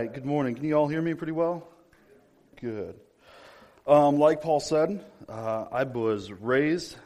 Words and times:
right, 0.00 0.14
good 0.14 0.24
morning. 0.24 0.54
Can 0.54 0.64
you 0.64 0.74
all 0.76 0.88
hear 0.88 1.02
me 1.02 1.12
pretty 1.12 1.34
well? 1.34 1.68
Good. 2.58 2.98
Um, 3.86 4.18
like 4.18 4.40
Paul 4.40 4.58
said, 4.58 5.04
uh, 5.28 5.66
I 5.70 5.82
was 5.82 6.32
raised 6.32 6.96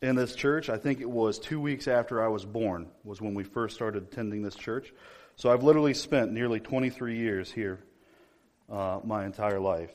in 0.00 0.14
this 0.14 0.32
church. 0.32 0.68
I 0.68 0.76
think 0.76 1.00
it 1.00 1.10
was 1.10 1.40
two 1.40 1.60
weeks 1.60 1.88
after 1.88 2.22
I 2.22 2.28
was 2.28 2.44
born 2.44 2.88
was 3.02 3.20
when 3.20 3.34
we 3.34 3.42
first 3.42 3.74
started 3.74 4.04
attending 4.04 4.42
this 4.42 4.54
church. 4.54 4.94
So 5.34 5.50
I've 5.50 5.64
literally 5.64 5.92
spent 5.92 6.30
nearly 6.30 6.60
23 6.60 7.18
years 7.18 7.50
here, 7.50 7.80
uh, 8.70 9.00
my 9.02 9.24
entire 9.26 9.58
life. 9.58 9.90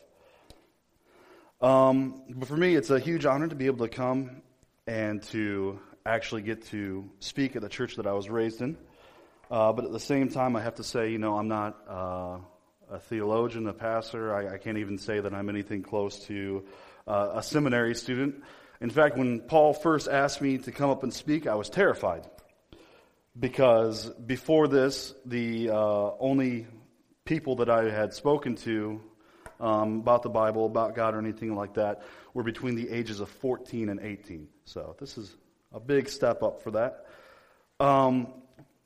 Um, 1.62 2.22
but 2.36 2.50
for 2.50 2.58
me, 2.58 2.76
it's 2.76 2.90
a 2.90 3.00
huge 3.00 3.26
honor 3.26 3.48
to 3.48 3.56
be 3.56 3.68
able 3.68 3.88
to 3.88 3.94
come 3.96 4.42
and 4.88 5.24
to 5.24 5.80
actually 6.06 6.42
get 6.42 6.66
to 6.66 7.10
speak 7.22 7.56
at 7.56 7.62
the 7.62 7.70
church 7.70 7.96
that 7.96 8.08
I 8.08 8.12
was 8.12 8.30
raised 8.30 8.62
in. 8.62 8.76
Uh, 9.52 9.74
but 9.74 9.84
at 9.84 9.92
the 9.92 10.00
same 10.00 10.30
time, 10.30 10.56
I 10.56 10.62
have 10.62 10.76
to 10.76 10.84
say, 10.84 11.12
you 11.12 11.18
know, 11.18 11.36
I'm 11.36 11.50
not 11.50 11.78
uh, 11.86 12.38
a 12.90 13.00
theologian, 13.00 13.68
a 13.68 13.74
pastor. 13.74 14.34
I, 14.34 14.54
I, 14.54 14.58
can't 14.58 14.78
even 14.78 14.98
say 14.98 15.20
that 15.20 15.34
I'm 15.34 15.50
anything 15.50 15.84
close 15.84 16.20
to 16.28 16.64
uh, 17.06 17.32
a 17.34 17.44
seminary 17.44 17.94
student. 17.94 18.44
In 18.80 18.90
fact, 18.90 19.18
when 19.18 19.42
Paul 19.42 19.74
first 19.74 20.08
asked 20.08 20.42
me 20.42 20.58
to 20.60 20.72
come 20.72 20.90
up 20.90 21.04
and 21.04 21.14
speak, 21.14 21.48
I 21.48 21.56
was 21.56 21.70
terrified. 21.70 22.26
Because 23.38 24.10
before 24.12 24.70
this, 24.70 25.14
the 25.26 25.70
uh, 25.70 26.12
only 26.18 26.66
people 27.26 27.58
that 27.58 27.70
I 27.70 27.90
had 27.90 28.14
spoken 28.14 28.56
to 28.56 29.02
um, 29.60 30.00
about 30.00 30.24
the 30.24 30.30
Bible, 30.30 30.66
about 30.66 30.96
God, 30.96 31.14
or 31.14 31.20
anything 31.20 31.56
like 31.56 31.74
that 31.74 32.04
were 32.34 32.44
between 32.44 32.76
the 32.76 32.90
ages 32.90 33.20
of 33.20 33.28
14 33.28 33.90
and 33.90 34.00
18. 34.00 34.48
So 34.64 34.96
this 34.98 35.18
is 35.18 35.36
a 35.74 35.80
big 35.82 36.08
step 36.08 36.42
up 36.42 36.62
for 36.62 36.72
that. 36.72 37.06
Um, 37.82 38.34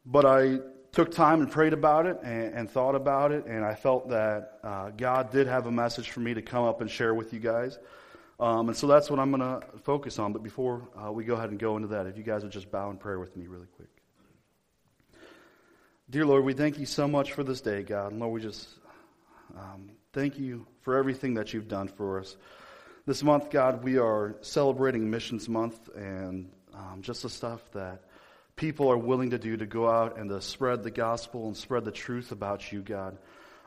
but 0.05 0.25
I 0.25 0.59
took 0.91 1.11
time 1.11 1.41
and 1.41 1.51
prayed 1.51 1.73
about 1.73 2.05
it 2.05 2.19
and, 2.23 2.53
and 2.53 2.71
thought 2.71 2.95
about 2.95 3.31
it, 3.31 3.45
and 3.45 3.65
I 3.65 3.75
felt 3.75 4.09
that 4.09 4.59
uh, 4.63 4.91
God 4.91 5.31
did 5.31 5.47
have 5.47 5.65
a 5.65 5.71
message 5.71 6.09
for 6.09 6.21
me 6.21 6.33
to 6.33 6.41
come 6.41 6.63
up 6.63 6.81
and 6.81 6.89
share 6.89 7.13
with 7.13 7.33
you 7.33 7.39
guys. 7.39 7.77
Um, 8.39 8.67
and 8.69 8.77
so 8.77 8.87
that's 8.87 9.09
what 9.09 9.19
I'm 9.19 9.31
going 9.31 9.41
to 9.41 9.65
focus 9.83 10.19
on. 10.19 10.33
But 10.33 10.43
before 10.43 10.87
uh, 11.01 11.11
we 11.11 11.23
go 11.23 11.35
ahead 11.35 11.49
and 11.49 11.59
go 11.59 11.75
into 11.77 11.89
that, 11.89 12.05
if 12.05 12.17
you 12.17 12.23
guys 12.23 12.43
would 12.43 12.51
just 12.51 12.69
bow 12.69 12.89
in 12.89 12.97
prayer 12.97 13.19
with 13.19 13.35
me 13.35 13.47
really 13.47 13.67
quick. 13.75 13.89
Dear 16.09 16.25
Lord, 16.25 16.45
we 16.45 16.53
thank 16.53 16.77
you 16.77 16.85
so 16.85 17.07
much 17.07 17.31
for 17.31 17.43
this 17.43 17.61
day, 17.61 17.81
God. 17.81 18.11
And 18.11 18.19
Lord, 18.19 18.33
we 18.33 18.41
just 18.41 18.67
um, 19.57 19.89
thank 20.13 20.37
you 20.37 20.67
for 20.81 20.97
everything 20.97 21.33
that 21.35 21.53
you've 21.53 21.67
done 21.67 21.87
for 21.87 22.19
us. 22.19 22.37
This 23.05 23.23
month, 23.23 23.49
God, 23.49 23.83
we 23.83 23.97
are 23.97 24.35
celebrating 24.41 25.09
Missions 25.09 25.47
Month 25.49 25.89
and 25.95 26.51
um, 26.73 27.01
just 27.01 27.23
the 27.23 27.29
stuff 27.29 27.61
that 27.71 28.01
people 28.55 28.89
are 28.89 28.97
willing 28.97 29.31
to 29.31 29.37
do 29.37 29.57
to 29.57 29.65
go 29.65 29.89
out 29.89 30.17
and 30.17 30.29
to 30.29 30.41
spread 30.41 30.83
the 30.83 30.91
gospel 30.91 31.47
and 31.47 31.57
spread 31.57 31.85
the 31.85 31.91
truth 31.91 32.31
about 32.31 32.71
you, 32.71 32.81
God. 32.81 33.17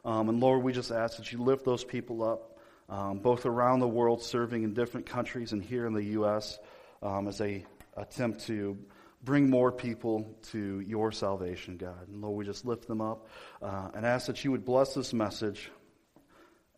Um, 0.05 0.29
and 0.29 0.41
Lord, 0.41 0.63
we 0.63 0.73
just 0.73 0.91
ask 0.91 1.19
that 1.19 1.33
you 1.33 1.39
lift 1.39 1.65
those 1.65 1.85
people 1.85 2.23
up, 2.23 2.59
um, 2.89 3.19
both 3.19 3.45
around 3.45 3.81
the 3.81 3.89
world, 3.89 4.23
serving 4.23 4.63
in 4.63 4.73
different 4.73 5.07
countries 5.07 5.53
and 5.53 5.63
here 5.63 5.87
in 5.87 5.93
the 5.93 6.05
U.S., 6.05 6.59
um, 7.03 7.29
as 7.29 7.39
they 7.39 7.65
attempt 7.97 8.47
to 8.47 8.79
bring 9.23 9.51
more 9.51 9.73
people 9.73 10.37
to 10.51 10.81
your 10.81 11.13
salvation, 11.13 11.77
God. 11.77 12.09
And 12.09 12.23
Lord, 12.23 12.37
we 12.37 12.45
just 12.45 12.65
lift 12.65 12.87
them 12.87 13.01
up 13.01 13.29
uh, 13.61 13.91
and 13.95 14.07
ask 14.07 14.27
that 14.27 14.45
you 14.45 14.53
would 14.53 14.65
bless 14.65 14.95
this 14.95 15.13
message. 15.13 15.71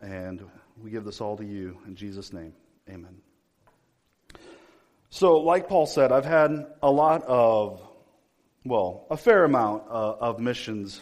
And 0.01 0.43
we 0.83 0.91
give 0.91 1.05
this 1.05 1.21
all 1.21 1.37
to 1.37 1.45
you 1.45 1.79
in 1.87 1.95
Jesus' 1.95 2.33
name. 2.33 2.55
Amen. 2.89 3.21
So, 5.11 5.39
like 5.39 5.69
Paul 5.69 5.87
said, 5.87 6.13
I've 6.13 6.25
had 6.25 6.67
a 6.83 6.91
lot 6.91 7.25
of, 7.25 7.83
well, 8.65 9.07
a 9.11 9.17
fair 9.17 9.45
amount 9.45 9.85
uh, 9.89 10.17
of 10.21 10.39
missions 10.39 11.01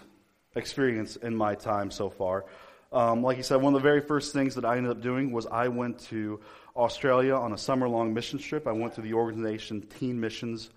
experience 0.55 1.17
in 1.17 1.35
my 1.35 1.55
time 1.55 1.91
so 1.91 2.09
far. 2.09 2.45
Um, 2.93 3.23
like 3.23 3.37
you 3.37 3.43
said, 3.43 3.57
one 3.57 3.75
of 3.75 3.83
the 3.83 3.89
very 3.89 4.01
first 4.01 4.33
things 4.33 4.55
that 4.55 4.65
I 4.65 4.77
ended 4.77 4.93
up 4.93 5.03
doing 5.03 5.33
was 5.33 5.47
I 5.47 5.69
went 5.69 5.99
to 6.07 6.41
Australia 6.77 7.35
on 7.35 7.53
a 7.53 7.59
summer 7.59 7.89
long 7.89 8.15
mission 8.15 8.39
trip. 8.39 8.67
I 8.67 8.73
went 8.73 8.95
to 8.95 9.01
the 9.01 9.15
organization 9.15 9.83
Teen 9.99 10.21
Missions 10.21 10.71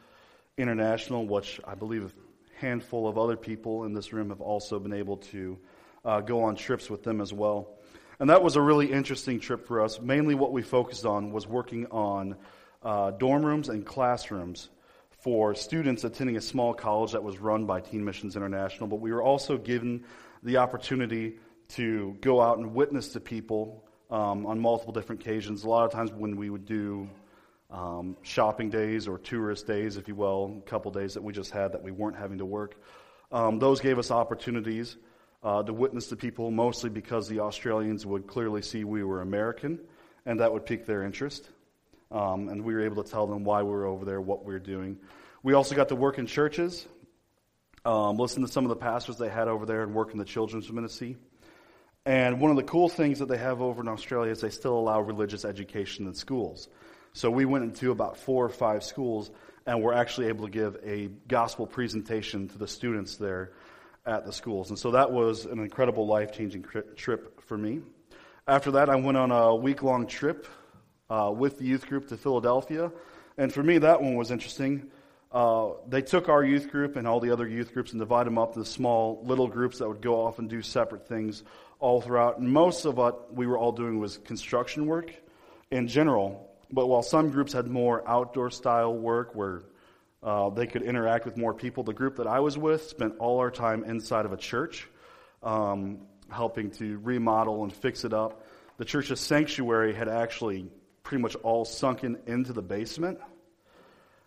International, 0.57 1.25
which 1.25 1.61
I 1.65 1.75
believe 1.75 2.05
a 2.05 2.59
handful 2.59 3.07
of 3.07 3.17
other 3.17 3.37
people 3.37 3.85
in 3.85 3.93
this 3.93 4.11
room 4.11 4.29
have 4.29 4.41
also 4.41 4.79
been 4.79 4.93
able 4.93 5.17
to 5.17 5.57
uh, 6.03 6.19
go 6.21 6.43
on 6.43 6.55
trips 6.55 6.89
with 6.89 7.03
them 7.03 7.21
as 7.21 7.31
well. 7.31 7.77
And 8.19 8.29
that 8.29 8.43
was 8.43 8.55
a 8.55 8.61
really 8.61 8.91
interesting 8.91 9.39
trip 9.39 9.65
for 9.65 9.81
us. 9.81 10.01
Mainly 10.01 10.35
what 10.35 10.51
we 10.51 10.63
focused 10.63 11.05
on 11.05 11.31
was 11.31 11.47
working 11.47 11.85
on 11.87 12.35
uh, 12.83 13.11
dorm 13.11 13.45
rooms 13.45 13.69
and 13.69 13.85
classrooms 13.85 14.69
for 15.21 15.53
students 15.53 16.03
attending 16.03 16.35
a 16.35 16.41
small 16.41 16.73
college 16.73 17.11
that 17.11 17.23
was 17.23 17.37
run 17.37 17.65
by 17.65 17.79
Teen 17.79 18.03
Missions 18.03 18.35
International, 18.35 18.87
but 18.87 18.99
we 18.99 19.11
were 19.13 19.21
also 19.21 19.57
given 19.57 20.03
the 20.41 20.57
opportunity 20.57 21.37
to 21.69 22.17
go 22.21 22.41
out 22.41 22.57
and 22.57 22.73
witness 22.73 23.09
to 23.09 23.19
people 23.19 23.85
um, 24.09 24.45
on 24.47 24.59
multiple 24.59 24.91
different 24.91 25.21
occasions. 25.21 25.63
A 25.63 25.69
lot 25.69 25.85
of 25.85 25.91
times 25.91 26.11
when 26.11 26.35
we 26.35 26.49
would 26.49 26.65
do 26.65 27.07
um, 27.69 28.17
shopping 28.23 28.69
days 28.69 29.07
or 29.07 29.19
tourist 29.19 29.67
days, 29.67 29.95
if 29.95 30.07
you 30.07 30.15
will, 30.15 30.61
a 30.65 30.69
couple 30.69 30.91
days 30.91 31.13
that 31.13 31.23
we 31.23 31.31
just 31.33 31.51
had 31.51 31.71
that 31.73 31.83
we 31.83 31.91
weren't 31.91 32.17
having 32.17 32.39
to 32.39 32.45
work, 32.45 32.75
um, 33.31 33.59
those 33.59 33.79
gave 33.79 33.99
us 33.99 34.09
opportunities 34.09 34.97
uh, 35.43 35.61
to 35.63 35.71
witness 35.71 36.07
to 36.07 36.15
people, 36.15 36.49
mostly 36.49 36.89
because 36.89 37.29
the 37.29 37.39
Australians 37.39 38.05
would 38.05 38.25
clearly 38.25 38.61
see 38.61 38.83
we 38.83 39.03
were 39.03 39.21
American, 39.21 39.79
and 40.25 40.39
that 40.39 40.51
would 40.51 40.65
pique 40.65 40.85
their 40.85 41.03
interest. 41.03 41.47
Um, 42.11 42.49
and 42.49 42.63
we 42.63 42.73
were 42.73 42.81
able 42.81 43.03
to 43.03 43.09
tell 43.09 43.25
them 43.25 43.43
why 43.43 43.63
we 43.63 43.71
were 43.71 43.85
over 43.85 44.03
there, 44.05 44.19
what 44.19 44.43
we 44.43 44.53
were 44.53 44.59
doing. 44.59 44.97
We 45.43 45.53
also 45.53 45.75
got 45.75 45.89
to 45.89 45.95
work 45.95 46.19
in 46.19 46.27
churches, 46.27 46.85
um, 47.85 48.17
listen 48.17 48.41
to 48.43 48.51
some 48.51 48.65
of 48.65 48.69
the 48.69 48.75
pastors 48.75 49.17
they 49.17 49.29
had 49.29 49.47
over 49.47 49.65
there, 49.65 49.81
and 49.81 49.93
work 49.93 50.11
in 50.11 50.19
the 50.19 50.25
children's 50.25 50.71
ministry. 50.71 51.17
And 52.05 52.39
one 52.39 52.51
of 52.51 52.57
the 52.57 52.63
cool 52.63 52.89
things 52.89 53.19
that 53.19 53.27
they 53.27 53.37
have 53.37 53.61
over 53.61 53.81
in 53.81 53.87
Australia 53.87 54.31
is 54.31 54.41
they 54.41 54.49
still 54.49 54.77
allow 54.77 55.01
religious 55.01 55.45
education 55.45 56.07
in 56.07 56.13
schools. 56.13 56.67
So 57.13 57.29
we 57.29 57.45
went 57.45 57.63
into 57.63 57.91
about 57.91 58.17
four 58.17 58.45
or 58.45 58.49
five 58.49 58.83
schools, 58.83 59.31
and 59.65 59.81
we're 59.81 59.93
actually 59.93 60.27
able 60.27 60.45
to 60.45 60.51
give 60.51 60.77
a 60.83 61.07
gospel 61.27 61.65
presentation 61.65 62.47
to 62.49 62.57
the 62.57 62.67
students 62.67 63.17
there 63.17 63.51
at 64.05 64.25
the 64.25 64.33
schools. 64.33 64.69
And 64.69 64.79
so 64.79 64.91
that 64.91 65.11
was 65.11 65.45
an 65.45 65.59
incredible 65.59 66.07
life 66.07 66.33
changing 66.33 66.65
trip 66.95 67.41
for 67.41 67.57
me. 67.57 67.81
After 68.47 68.71
that, 68.71 68.89
I 68.89 68.95
went 68.95 69.17
on 69.17 69.31
a 69.31 69.55
week 69.55 69.83
long 69.83 70.07
trip 70.07 70.47
uh, 71.11 71.29
with 71.29 71.59
the 71.59 71.65
youth 71.65 71.87
group 71.87 72.07
to 72.07 72.15
Philadelphia. 72.15 72.89
And 73.37 73.53
for 73.53 73.61
me, 73.61 73.79
that 73.79 74.01
one 74.01 74.15
was 74.15 74.31
interesting. 74.31 74.89
Uh, 75.31 75.71
they 75.87 76.01
took 76.01 76.29
our 76.29 76.43
youth 76.43 76.69
group 76.71 76.95
and 76.95 77.05
all 77.05 77.19
the 77.19 77.31
other 77.31 77.47
youth 77.47 77.73
groups 77.73 77.91
and 77.91 77.99
divided 77.99 78.27
them 78.27 78.37
up 78.37 78.55
into 78.55 78.67
small 78.67 79.21
little 79.25 79.47
groups 79.47 79.79
that 79.79 79.87
would 79.89 80.01
go 80.01 80.25
off 80.25 80.39
and 80.39 80.49
do 80.49 80.61
separate 80.61 81.07
things 81.07 81.43
all 81.79 82.01
throughout. 82.01 82.37
And 82.37 82.49
most 82.49 82.85
of 82.85 82.95
what 82.95 83.33
we 83.33 83.45
were 83.45 83.57
all 83.57 83.73
doing 83.73 83.99
was 83.99 84.19
construction 84.19 84.85
work 84.85 85.13
in 85.69 85.87
general. 85.89 86.49
But 86.71 86.87
while 86.87 87.03
some 87.03 87.29
groups 87.29 87.51
had 87.51 87.67
more 87.67 88.07
outdoor 88.07 88.49
style 88.49 88.93
work 88.93 89.35
where 89.35 89.63
uh, 90.23 90.49
they 90.49 90.67
could 90.67 90.81
interact 90.81 91.25
with 91.25 91.35
more 91.35 91.53
people, 91.53 91.83
the 91.83 91.93
group 91.93 92.17
that 92.17 92.27
I 92.27 92.39
was 92.39 92.57
with 92.57 92.87
spent 92.87 93.15
all 93.19 93.39
our 93.39 93.51
time 93.51 93.83
inside 93.83 94.25
of 94.25 94.31
a 94.31 94.37
church, 94.37 94.87
um, 95.43 95.99
helping 96.29 96.71
to 96.71 96.99
remodel 96.99 97.63
and 97.63 97.73
fix 97.73 98.05
it 98.05 98.13
up. 98.13 98.45
The 98.77 98.85
church's 98.85 99.19
sanctuary 99.19 99.93
had 99.93 100.07
actually 100.07 100.69
pretty 101.03 101.21
much 101.21 101.35
all 101.35 101.65
sunken 101.65 102.17
into 102.27 102.53
the 102.53 102.61
basement. 102.61 103.19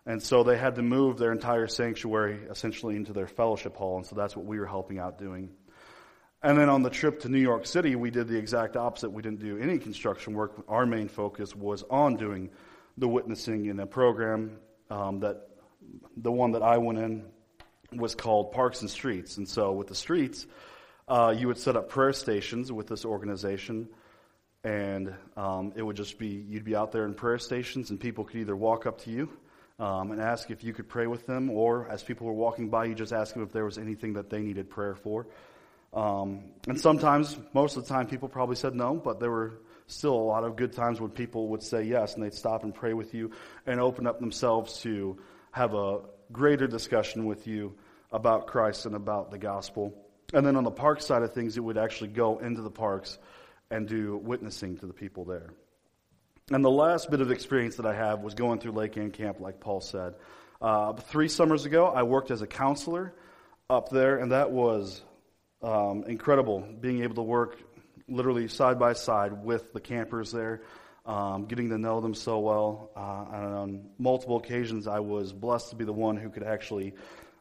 And 0.07 0.23
so 0.23 0.43
they 0.43 0.59
had 0.59 0.75
to 0.75 0.83
move 0.83 1.19
their 1.19 1.33
entire 1.33 1.67
sanctuary 1.67 2.41
essentially 2.51 2.97
into 2.97 3.13
their 3.13 3.27
fellowship 3.27 3.77
hall. 3.77 3.97
And 3.97 4.07
so 4.07 4.15
that's 4.15 4.37
what 4.37 4.45
we 4.45 4.59
were 4.59 4.67
helping 4.67 4.99
out 4.99 5.19
doing. 5.19 5.51
And 6.43 6.59
then 6.59 6.69
on 6.69 6.83
the 6.83 6.91
trip 6.91 7.21
to 7.21 7.31
New 7.31 7.39
York 7.39 7.65
City, 7.65 7.97
we 7.97 8.11
did 8.11 8.29
the 8.29 8.37
exact 8.37 8.77
opposite. 8.77 9.11
We 9.11 9.23
didn't 9.23 9.41
do 9.41 9.57
any 9.57 9.79
construction 9.79 10.35
work. 10.35 10.63
Our 10.69 10.85
main 10.85 11.09
focus 11.09 11.57
was 11.57 11.85
on 11.89 12.17
doing 12.17 12.51
the 12.99 13.09
witnessing 13.09 13.65
in 13.65 13.81
a 13.81 13.87
program 13.87 14.59
um, 14.91 15.21
that 15.21 15.49
the 16.19 16.31
one 16.31 16.53
that 16.53 16.63
I 16.63 16.77
went 16.77 16.99
in 16.99 17.25
was 17.93 18.15
called 18.15 18.53
Parks 18.53 18.83
and 18.83 18.91
Streets. 18.91 19.39
And 19.39 19.49
so 19.49 19.73
with 19.73 19.87
the 19.87 19.95
streets, 19.95 20.47
uh, 21.09 21.35
you 21.37 21.47
would 21.47 21.59
set 21.59 21.77
up 21.77 21.89
prayer 21.89 22.13
stations 22.13 22.71
with 22.71 22.89
this 22.89 23.07
organization 23.07 23.89
and 24.65 25.15
um, 25.37 25.73
it 25.77 25.83
would 25.83 25.97
just 25.97 26.19
be 26.19 26.45
you'd 26.49 26.65
be 26.65 26.75
out 26.75 26.91
there 26.91 27.05
in 27.05 27.15
prayer 27.15 27.39
stations, 27.39 27.91
and 27.91 28.01
people 28.01 28.25
could 28.25 28.41
either 28.41 28.57
walk 28.57 28.87
up 28.87 29.03
to 29.03 29.11
you 29.11 29.29
um, 29.79 30.11
and 30.11 30.21
ask 30.21 30.51
if 30.51 30.65
you 30.65 30.73
could 30.73 30.89
pray 30.89 31.07
with 31.07 31.27
them, 31.27 31.51
or 31.51 31.87
as 31.89 32.03
people 32.03 32.27
were 32.27 32.33
walking 32.33 32.71
by, 32.71 32.87
you 32.87 32.95
just 32.95 33.13
ask 33.13 33.35
them 33.35 33.43
if 33.43 33.53
there 33.53 33.65
was 33.65 33.77
anything 33.79 34.15
that 34.15 34.31
they 34.31 34.41
needed 34.41 34.71
prayer 34.71 34.95
for. 34.95 35.27
Um, 35.93 36.45
and 36.67 36.81
sometimes, 36.81 37.39
most 37.53 37.77
of 37.77 37.87
the 37.87 37.89
time, 37.89 38.07
people 38.07 38.29
probably 38.29 38.57
said 38.57 38.75
no, 38.75 38.95
but 38.95 39.21
there 39.21 39.31
were 39.31 39.61
still 39.87 40.15
a 40.15 40.27
lot 40.35 40.45
of 40.45 40.57
good 40.57 40.73
times 40.73 41.01
when 41.01 41.11
people 41.11 41.49
would 41.49 41.63
say 41.63 41.83
yes, 41.85 42.15
and 42.15 42.25
they'd 42.25 42.35
stop 42.35 42.65
and 42.65 42.75
pray 42.75 42.95
with 42.95 43.15
you 43.15 43.31
and 43.67 43.79
open 43.81 44.07
up 44.07 44.19
themselves 44.19 44.81
to 44.81 45.19
have 45.53 45.75
a 45.75 46.01
greater 46.33 46.67
discussion 46.67 47.27
with 47.27 47.47
you 47.47 47.75
about 48.11 48.47
Christ 48.47 48.87
and 48.87 48.97
about 48.97 49.31
the 49.31 49.39
gospel. 49.39 49.95
And 50.33 50.45
then 50.45 50.57
on 50.57 50.65
the 50.65 50.71
park 50.71 51.01
side 51.01 51.23
of 51.23 51.33
things, 51.33 51.57
it 51.57 51.61
would 51.61 51.79
actually 51.79 52.09
go 52.09 52.39
into 52.39 52.63
the 52.63 52.71
parks 52.71 53.19
and 53.71 53.89
do 53.89 54.17
witnessing 54.17 54.77
to 54.79 54.87
the 54.87 54.93
people 54.93 55.25
there. 55.25 55.51
And 56.51 56.65
the 56.65 56.71
last 56.71 57.11
bit 57.11 57.21
of 57.21 57.31
experience 57.31 57.77
that 57.77 57.87
I 57.87 57.95
have 57.95 58.21
was 58.21 58.35
going 58.35 58.59
through 58.61 58.73
Lake 58.73 58.97
Ann 58.99 59.11
Camp, 59.11 59.41
like 59.41 59.61
Paul 59.61 59.81
said. 59.81 60.15
Uh, 60.61 60.93
three 60.93 61.29
summers 61.29 61.65
ago, 61.65 61.87
I 61.87 62.03
worked 62.03 62.31
as 62.31 62.43
a 62.43 62.47
counselor 62.47 63.15
up 63.71 63.89
there, 63.89 64.19
and 64.19 64.33
that 64.33 64.51
was 64.51 65.03
um, 65.63 66.05
incredible 66.07 66.61
being 66.81 67.03
able 67.03 67.15
to 67.17 67.23
work 67.23 67.59
literally 68.09 68.49
side 68.49 68.79
by 68.79 68.93
side 68.93 69.45
with 69.45 69.73
the 69.73 69.81
campers 69.81 70.31
there, 70.31 70.63
um, 71.07 71.47
getting 71.47 71.71
to 71.71 71.79
know 71.79 72.01
them 72.01 72.15
so 72.15 72.39
well. 72.39 72.91
Uh, 72.95 73.37
and 73.37 73.55
on 73.55 73.85
multiple 73.99 74.37
occasions, 74.37 74.87
I 74.87 75.01
was 75.01 75.33
blessed 75.33 75.71
to 75.71 75.77
be 75.77 75.85
the 75.85 75.93
one 75.93 76.17
who 76.17 76.29
could 76.29 76.43
actually 76.43 76.95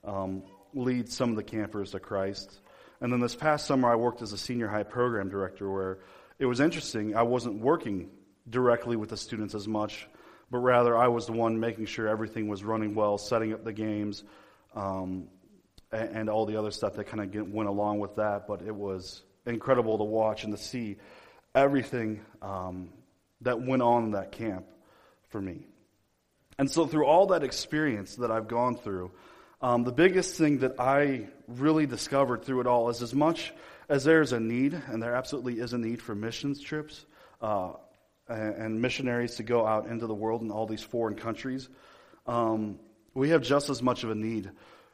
um, 0.05 0.43
lead 0.73 1.09
some 1.09 1.29
of 1.29 1.35
the 1.35 1.43
campers 1.43 1.91
to 1.91 1.99
Christ. 1.99 2.59
And 3.03 3.11
then 3.11 3.19
this 3.19 3.35
past 3.35 3.67
summer, 3.67 3.91
I 3.91 3.97
worked 3.97 4.21
as 4.21 4.31
a 4.31 4.37
senior 4.37 4.69
high 4.69 4.83
program 4.83 5.27
director 5.27 5.69
where 5.69 5.99
it 6.39 6.45
was 6.45 6.61
interesting. 6.61 7.17
I 7.17 7.23
wasn't 7.23 7.59
working 7.59 8.09
directly 8.49 8.95
with 8.95 9.09
the 9.09 9.17
students 9.17 9.53
as 9.53 9.67
much, 9.67 10.07
but 10.49 10.59
rather 10.59 10.97
I 10.97 11.09
was 11.09 11.25
the 11.25 11.33
one 11.33 11.59
making 11.59 11.87
sure 11.87 12.07
everything 12.07 12.47
was 12.47 12.63
running 12.63 12.95
well, 12.95 13.17
setting 13.17 13.51
up 13.51 13.65
the 13.65 13.73
games, 13.73 14.23
um, 14.73 15.27
and, 15.91 16.15
and, 16.15 16.29
all 16.29 16.45
the 16.45 16.55
other 16.55 16.71
stuff 16.71 16.93
that 16.93 17.07
kind 17.07 17.35
of 17.35 17.51
went 17.51 17.67
along 17.67 17.99
with 17.99 18.15
that. 18.15 18.47
But 18.47 18.61
it 18.61 18.73
was 18.73 19.21
incredible 19.45 19.97
to 19.97 20.05
watch 20.05 20.45
and 20.45 20.55
to 20.55 20.63
see 20.63 20.95
everything 21.53 22.21
um, 22.41 22.89
that 23.41 23.61
went 23.61 23.81
on 23.81 24.05
in 24.05 24.11
that 24.11 24.31
camp 24.31 24.65
for 25.27 25.41
me. 25.41 25.67
And 26.57 26.71
so, 26.71 26.87
through 26.87 27.05
all 27.05 27.27
that 27.27 27.43
experience 27.43 28.15
that 28.15 28.31
I've 28.31 28.47
gone 28.47 28.77
through, 28.77 29.11
um, 29.61 29.83
the 29.83 29.91
biggest 29.91 30.37
thing 30.37 30.59
that 30.59 30.79
I 30.79 31.27
really 31.47 31.85
discovered 31.85 32.43
through 32.43 32.61
it 32.61 32.67
all 32.67 32.89
is 32.89 33.01
as 33.01 33.13
much 33.13 33.53
as 33.89 34.03
there's 34.03 34.33
a 34.33 34.39
need, 34.39 34.73
and 34.87 35.01
there 35.01 35.15
absolutely 35.15 35.59
is 35.59 35.73
a 35.73 35.77
need 35.77 36.01
for 36.01 36.15
missions 36.15 36.61
trips 36.61 37.05
uh, 37.41 37.73
and 38.27 38.81
missionaries 38.81 39.35
to 39.35 39.43
go 39.43 39.67
out 39.67 39.87
into 39.87 40.07
the 40.07 40.13
world 40.13 40.41
in 40.41 40.51
all 40.51 40.65
these 40.65 40.81
foreign 40.81 41.15
countries, 41.15 41.69
um, 42.25 42.79
we 43.13 43.29
have 43.29 43.41
just 43.41 43.69
as 43.69 43.81
much 43.81 44.03
of 44.03 44.11
a 44.11 44.15
need 44.15 44.49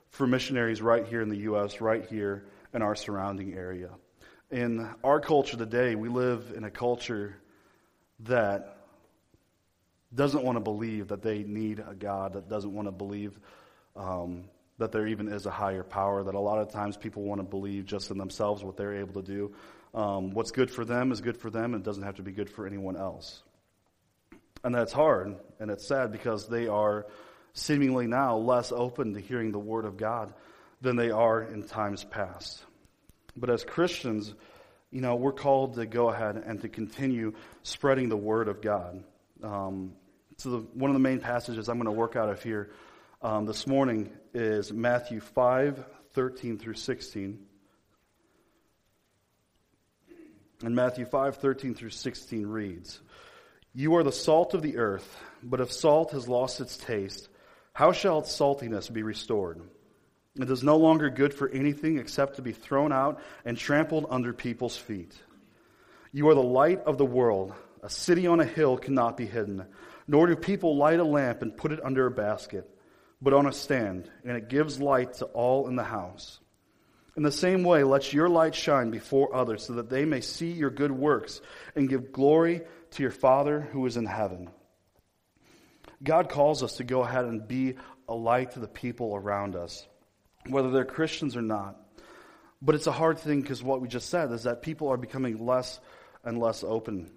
for 0.10 0.25
missionaries 0.25 0.81
right 0.81 1.06
here 1.06 1.22
in 1.22 1.30
the 1.30 1.38
U.S., 1.38 1.80
right 1.80 2.06
here 2.06 2.46
in 2.74 2.81
our 2.81 2.96
surrounding 2.96 3.54
area. 3.54 3.92
In 4.50 4.90
our 5.04 5.19
culture 5.19 5.57
today, 5.57 5.94
we 5.94 6.10
live 6.10 6.54
in 6.56 6.63
a 6.63 6.72
culture 6.72 7.36
that 8.22 8.78
doesn't 10.13 10.44
want 10.44 10.56
to 10.56 10.60
believe 10.60 11.10
that 11.10 11.22
they 11.22 11.44
need 11.44 11.84
a 11.88 11.94
God, 11.94 12.34
that 12.34 12.50
doesn't 12.50 12.74
want 12.74 12.88
to 12.88 12.92
believe 12.92 13.40
um, 13.96 14.46
that 14.79 14.91
there 14.91 15.05
even 15.05 15.27
is 15.27 15.45
a 15.45 15.51
higher 15.51 15.83
power, 15.83 16.23
that 16.23 16.35
a 16.35 16.39
lot 16.39 16.57
of 16.57 16.71
times 16.71 16.97
people 16.97 17.23
want 17.23 17.39
to 17.39 17.43
believe 17.43 17.85
just 17.85 18.09
in 18.11 18.17
themselves 18.17 18.63
what 18.63 18.77
they're 18.77 18.95
able 18.95 19.21
to 19.21 19.27
do. 19.27 19.53
Um, 19.93 20.31
what's 20.31 20.51
good 20.51 20.71
for 20.71 20.85
them 20.85 21.11
is 21.11 21.21
good 21.21 21.37
for 21.37 21.49
them 21.49 21.73
and 21.73 21.83
doesn't 21.83 22.03
have 22.03 22.15
to 22.15 22.23
be 22.23 22.31
good 22.31 22.49
for 22.49 22.65
anyone 22.65 22.95
else. 22.95 23.43
And 24.63 24.73
that's 24.73 24.93
hard 24.93 25.35
and 25.59 25.69
it's 25.69 25.87
sad 25.87 26.11
because 26.11 26.47
they 26.47 26.67
are 26.67 27.05
seemingly 27.53 28.07
now 28.07 28.37
less 28.37 28.71
open 28.71 29.13
to 29.13 29.19
hearing 29.19 29.51
the 29.51 29.59
Word 29.59 29.85
of 29.85 29.97
God 29.97 30.33
than 30.81 30.95
they 30.95 31.11
are 31.11 31.41
in 31.41 31.63
times 31.63 32.03
past. 32.03 32.63
But 33.35 33.49
as 33.49 33.63
Christians, 33.63 34.33
you 34.91 35.01
know, 35.01 35.15
we're 35.15 35.33
called 35.33 35.75
to 35.75 35.85
go 35.85 36.09
ahead 36.09 36.37
and 36.37 36.61
to 36.61 36.69
continue 36.69 37.33
spreading 37.63 38.09
the 38.09 38.17
Word 38.17 38.47
of 38.47 38.61
God. 38.61 39.03
Um, 39.43 39.93
so, 40.37 40.51
the, 40.51 40.57
one 40.73 40.89
of 40.89 40.93
the 40.93 41.01
main 41.01 41.19
passages 41.19 41.67
I'm 41.67 41.77
going 41.77 41.85
to 41.85 41.91
work 41.91 42.15
out 42.15 42.29
of 42.29 42.41
here 42.41 42.69
um, 43.21 43.45
this 43.45 43.68
morning 43.68 44.10
is 44.33 44.71
Matthew 44.71 45.19
5 45.19 45.83
13 46.13 46.57
through 46.57 46.75
16. 46.75 47.39
And 50.63 50.75
Matthew 50.75 51.06
5 51.06 51.38
13 51.38 51.75
through 51.75 51.89
16 51.89 52.48
reads, 52.48 53.00
You 53.74 53.95
are 53.95 54.04
the 54.04 54.12
salt 54.12 54.54
of 54.54 54.62
the 54.62 54.77
earth, 54.77 55.18
but 55.44 55.60
if 55.60 55.71
salt 55.71 56.12
has 56.12 56.27
lost 56.27 56.62
its 56.62 56.77
taste, 56.77 57.27
how 57.74 57.92
shall 57.92 58.19
its 58.19 58.38
saltiness 58.38 58.92
be 58.92 59.04
restored? 59.04 59.62
It 60.36 60.50
is 60.50 60.63
no 60.63 60.77
longer 60.77 61.10
good 61.10 61.33
for 61.33 61.50
anything 61.50 61.98
except 61.98 62.38
to 62.38 62.42
be 62.42 62.54
thrown 62.54 62.94
out 62.94 63.19
and 63.44 63.57
trampled 63.57 64.06
under 64.10 64.31
people's 64.31 64.77
feet. 64.77 65.13
You 66.13 66.30
are 66.30 66.36
the 66.36 66.42
light 66.42 66.81
of 66.86 66.98
the 66.98 67.06
world. 67.06 67.54
A 67.83 67.89
city 67.89 68.27
on 68.27 68.39
a 68.39 68.45
hill 68.45 68.77
cannot 68.77 69.18
be 69.18 69.25
hidden, 69.25 69.65
nor 70.07 70.27
do 70.27 70.36
people 70.36 70.77
light 70.77 71.00
a 71.00 71.04
lamp 71.04 71.42
and 71.42 71.56
put 71.56 71.72
it 71.72 71.83
under 71.83 72.06
a 72.06 72.12
basket, 72.12 72.69
but 73.21 73.33
on 73.33 73.45
a 73.45 73.51
stand, 73.51 74.10
and 74.24 74.38
it 74.38 74.50
gives 74.50 74.80
light 74.80 75.13
to 75.16 75.25
all 75.25 75.68
in 75.68 75.75
the 75.75 75.83
house. 75.83 76.39
In 77.18 77.24
the 77.24 77.31
same 77.31 77.63
way, 77.63 77.83
let 77.83 78.13
your 78.13 78.30
light 78.30 78.56
shine 78.56 78.92
before 78.92 79.36
others 79.36 79.66
so 79.66 79.74
that 79.74 79.89
they 79.89 80.06
may 80.06 80.21
see 80.21 80.51
your 80.51 80.69
good 80.69 80.92
works 80.92 81.42
and 81.75 81.89
give 81.89 82.13
glory 82.13 82.62
to 82.92 83.04
your 83.04 83.12
Father 83.12 83.60
who 83.60 83.86
is 83.86 83.98
in 83.98 84.06
heaven. 84.06 84.50
God 86.01 86.30
calls 86.30 86.63
us 86.63 86.77
to 86.77 86.86
go 86.86 87.01
ahead 87.01 87.25
and 87.25 87.45
be 87.45 87.75
a 88.07 88.13
light 88.13 88.51
to 88.51 88.60
the 88.60 88.68
people 88.68 89.16
around 89.16 89.56
us, 89.56 89.86
whether 90.48 90.72
they're 90.72 90.86
Christians 90.86 91.36
or 91.36 91.42
not. 91.42 91.75
But 92.62 92.75
it's 92.75 92.88
a 92.88 92.92
hard 92.92 93.19
thing 93.19 93.42
because 93.42 93.62
what 93.62 93.81
we 93.81 93.88
just 93.88 94.10
said 94.10 94.31
is 94.31 94.44
that 94.44 94.62
people 94.62 94.89
are 94.89 94.98
becoming 94.98 95.45
less 95.45 95.80
and 96.24 96.39
less 96.39 96.63
open. 96.63 97.12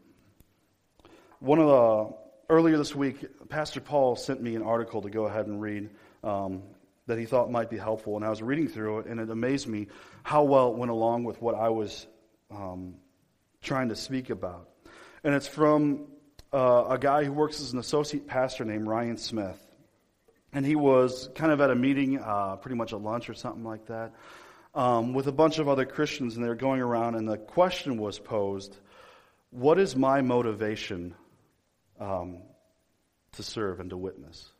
One 1.38 1.58
of 1.58 1.66
the 1.66 2.21
earlier 2.52 2.76
this 2.76 2.94
week, 2.94 3.48
Pastor 3.48 3.80
Paul 3.80 4.14
sent 4.14 4.42
me 4.42 4.54
an 4.56 4.62
article 4.62 5.00
to 5.02 5.10
go 5.10 5.24
ahead 5.24 5.46
and 5.46 5.60
read. 5.60 5.88
Um, 6.22 6.62
that 7.06 7.18
he 7.18 7.24
thought 7.24 7.50
might 7.50 7.68
be 7.68 7.76
helpful. 7.76 8.16
And 8.16 8.24
I 8.24 8.30
was 8.30 8.42
reading 8.42 8.68
through 8.68 9.00
it, 9.00 9.06
and 9.06 9.18
it 9.18 9.30
amazed 9.30 9.66
me 9.66 9.88
how 10.22 10.44
well 10.44 10.70
it 10.70 10.76
went 10.76 10.90
along 10.90 11.24
with 11.24 11.40
what 11.42 11.54
I 11.54 11.68
was 11.68 12.06
um, 12.50 12.94
trying 13.60 13.88
to 13.88 13.96
speak 13.96 14.30
about. 14.30 14.68
And 15.24 15.34
it's 15.34 15.48
from 15.48 16.06
uh, 16.52 16.84
a 16.90 16.98
guy 16.98 17.24
who 17.24 17.32
works 17.32 17.60
as 17.60 17.72
an 17.72 17.78
associate 17.78 18.26
pastor 18.26 18.64
named 18.64 18.86
Ryan 18.86 19.16
Smith. 19.16 19.58
And 20.52 20.64
he 20.64 20.76
was 20.76 21.28
kind 21.34 21.50
of 21.50 21.60
at 21.60 21.70
a 21.70 21.74
meeting, 21.74 22.18
uh, 22.18 22.56
pretty 22.56 22.76
much 22.76 22.92
a 22.92 22.98
lunch 22.98 23.28
or 23.28 23.34
something 23.34 23.64
like 23.64 23.86
that, 23.86 24.12
um, 24.74 25.12
with 25.12 25.26
a 25.26 25.32
bunch 25.32 25.58
of 25.58 25.68
other 25.68 25.84
Christians, 25.84 26.36
and 26.36 26.44
they 26.44 26.48
were 26.48 26.54
going 26.54 26.80
around, 26.80 27.14
and 27.14 27.28
the 27.28 27.38
question 27.38 27.96
was 27.96 28.18
posed 28.18 28.76
What 29.50 29.78
is 29.78 29.96
my 29.96 30.20
motivation 30.20 31.14
um, 32.02 32.42
to 33.32 33.42
serve 33.42 33.80
and 33.80 33.90
to 33.90 33.96
witness? 33.96 34.50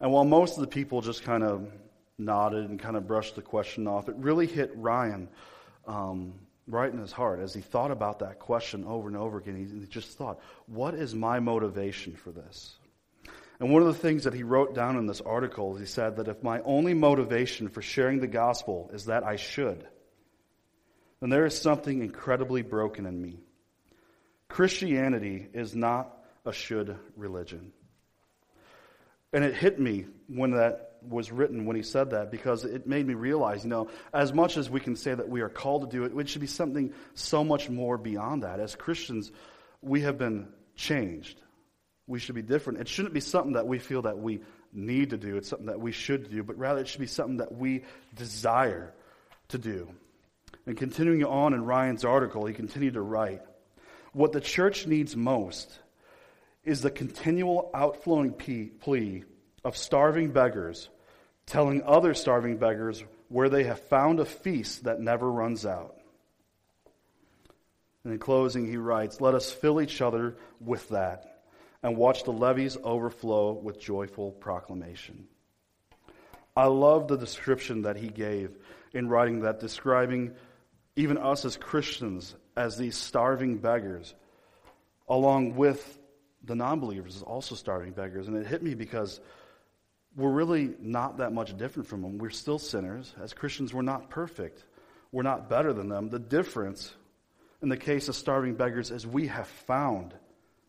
And 0.00 0.12
while 0.12 0.24
most 0.24 0.56
of 0.56 0.60
the 0.60 0.68
people 0.68 1.00
just 1.00 1.22
kind 1.22 1.42
of 1.42 1.70
nodded 2.18 2.68
and 2.68 2.78
kind 2.78 2.96
of 2.96 3.06
brushed 3.06 3.36
the 3.36 3.42
question 3.42 3.86
off, 3.86 4.08
it 4.08 4.16
really 4.16 4.46
hit 4.46 4.72
Ryan 4.74 5.28
um, 5.86 6.34
right 6.66 6.92
in 6.92 6.98
his 6.98 7.12
heart 7.12 7.40
as 7.40 7.54
he 7.54 7.60
thought 7.60 7.90
about 7.90 8.18
that 8.18 8.38
question 8.38 8.84
over 8.84 9.08
and 9.08 9.16
over 9.16 9.38
again. 9.38 9.56
He, 9.56 9.80
he 9.80 9.86
just 9.86 10.18
thought, 10.18 10.40
what 10.66 10.94
is 10.94 11.14
my 11.14 11.40
motivation 11.40 12.14
for 12.14 12.30
this? 12.30 12.74
And 13.60 13.70
one 13.70 13.82
of 13.82 13.88
the 13.88 13.94
things 13.94 14.24
that 14.24 14.34
he 14.34 14.42
wrote 14.42 14.74
down 14.74 14.96
in 14.96 15.06
this 15.06 15.20
article 15.20 15.74
is 15.74 15.80
he 15.80 15.86
said 15.86 16.16
that 16.16 16.26
if 16.26 16.42
my 16.42 16.60
only 16.62 16.94
motivation 16.94 17.68
for 17.68 17.80
sharing 17.80 18.18
the 18.18 18.26
gospel 18.26 18.90
is 18.92 19.04
that 19.04 19.22
I 19.22 19.36
should, 19.36 19.86
then 21.20 21.30
there 21.30 21.46
is 21.46 21.56
something 21.56 22.02
incredibly 22.02 22.62
broken 22.62 23.06
in 23.06 23.20
me. 23.22 23.38
Christianity 24.52 25.48
is 25.54 25.74
not 25.74 26.14
a 26.44 26.52
should 26.52 26.98
religion. 27.16 27.72
And 29.32 29.44
it 29.44 29.54
hit 29.54 29.80
me 29.80 30.04
when 30.28 30.50
that 30.50 30.96
was 31.00 31.32
written, 31.32 31.64
when 31.64 31.74
he 31.74 31.82
said 31.82 32.10
that, 32.10 32.30
because 32.30 32.66
it 32.66 32.86
made 32.86 33.06
me 33.06 33.14
realize, 33.14 33.64
you 33.64 33.70
know, 33.70 33.88
as 34.12 34.30
much 34.34 34.58
as 34.58 34.68
we 34.68 34.78
can 34.78 34.94
say 34.94 35.14
that 35.14 35.26
we 35.26 35.40
are 35.40 35.48
called 35.48 35.90
to 35.90 35.96
do 35.96 36.04
it, 36.04 36.14
it 36.14 36.28
should 36.28 36.42
be 36.42 36.46
something 36.46 36.92
so 37.14 37.42
much 37.42 37.70
more 37.70 37.96
beyond 37.96 38.42
that. 38.42 38.60
As 38.60 38.76
Christians, 38.76 39.32
we 39.80 40.02
have 40.02 40.18
been 40.18 40.48
changed. 40.76 41.40
We 42.06 42.18
should 42.18 42.34
be 42.34 42.42
different. 42.42 42.80
It 42.80 42.88
shouldn't 42.88 43.14
be 43.14 43.20
something 43.20 43.54
that 43.54 43.66
we 43.66 43.78
feel 43.78 44.02
that 44.02 44.18
we 44.18 44.42
need 44.70 45.10
to 45.10 45.16
do, 45.16 45.38
it's 45.38 45.48
something 45.48 45.68
that 45.68 45.80
we 45.80 45.92
should 45.92 46.30
do, 46.30 46.42
but 46.42 46.58
rather 46.58 46.82
it 46.82 46.88
should 46.88 47.00
be 47.00 47.06
something 47.06 47.38
that 47.38 47.52
we 47.52 47.84
desire 48.16 48.92
to 49.48 49.56
do. 49.56 49.88
And 50.66 50.76
continuing 50.76 51.24
on 51.24 51.54
in 51.54 51.64
Ryan's 51.64 52.04
article, 52.04 52.44
he 52.44 52.52
continued 52.52 52.94
to 52.94 53.00
write 53.00 53.40
What 54.12 54.32
the 54.32 54.40
church 54.40 54.86
needs 54.86 55.16
most 55.16 55.78
is 56.64 56.80
the 56.80 56.90
continual 56.90 57.70
outflowing 57.74 58.32
plea 58.32 59.24
of 59.64 59.76
starving 59.76 60.30
beggars 60.30 60.88
telling 61.46 61.82
other 61.82 62.14
starving 62.14 62.56
beggars 62.56 63.04
where 63.28 63.48
they 63.48 63.64
have 63.64 63.80
found 63.80 64.20
a 64.20 64.24
feast 64.24 64.84
that 64.84 65.00
never 65.00 65.30
runs 65.30 65.66
out. 65.66 65.96
And 68.04 68.12
in 68.12 68.18
closing, 68.18 68.66
he 68.66 68.76
writes, 68.76 69.20
Let 69.20 69.34
us 69.34 69.52
fill 69.52 69.80
each 69.80 70.00
other 70.00 70.36
with 70.60 70.88
that 70.90 71.42
and 71.82 71.96
watch 71.96 72.24
the 72.24 72.32
levees 72.32 72.76
overflow 72.82 73.52
with 73.52 73.80
joyful 73.80 74.32
proclamation. 74.32 75.26
I 76.56 76.66
love 76.66 77.08
the 77.08 77.16
description 77.16 77.82
that 77.82 77.96
he 77.96 78.08
gave 78.08 78.56
in 78.92 79.08
writing 79.08 79.40
that, 79.40 79.60
describing 79.60 80.34
even 80.96 81.16
us 81.16 81.44
as 81.44 81.56
Christians 81.56 82.34
as 82.56 82.76
these 82.76 82.96
starving 82.96 83.58
beggars, 83.58 84.14
along 85.08 85.56
with 85.56 85.98
the 86.44 86.54
non 86.54 86.80
believers 86.80 87.16
is 87.16 87.22
also 87.22 87.54
starving 87.54 87.92
beggars. 87.92 88.28
And 88.28 88.36
it 88.36 88.46
hit 88.46 88.62
me 88.62 88.74
because 88.74 89.20
we're 90.16 90.30
really 90.30 90.74
not 90.80 91.18
that 91.18 91.32
much 91.32 91.56
different 91.56 91.88
from 91.88 92.02
them. 92.02 92.18
We're 92.18 92.30
still 92.30 92.58
sinners. 92.58 93.14
As 93.20 93.32
Christians, 93.32 93.72
we're 93.72 93.82
not 93.82 94.10
perfect, 94.10 94.64
we're 95.10 95.22
not 95.22 95.48
better 95.48 95.72
than 95.72 95.88
them. 95.88 96.10
The 96.10 96.18
difference 96.18 96.94
in 97.62 97.68
the 97.68 97.76
case 97.76 98.08
of 98.08 98.16
starving 98.16 98.54
beggars 98.54 98.90
is 98.90 99.06
we 99.06 99.28
have 99.28 99.46
found 99.46 100.14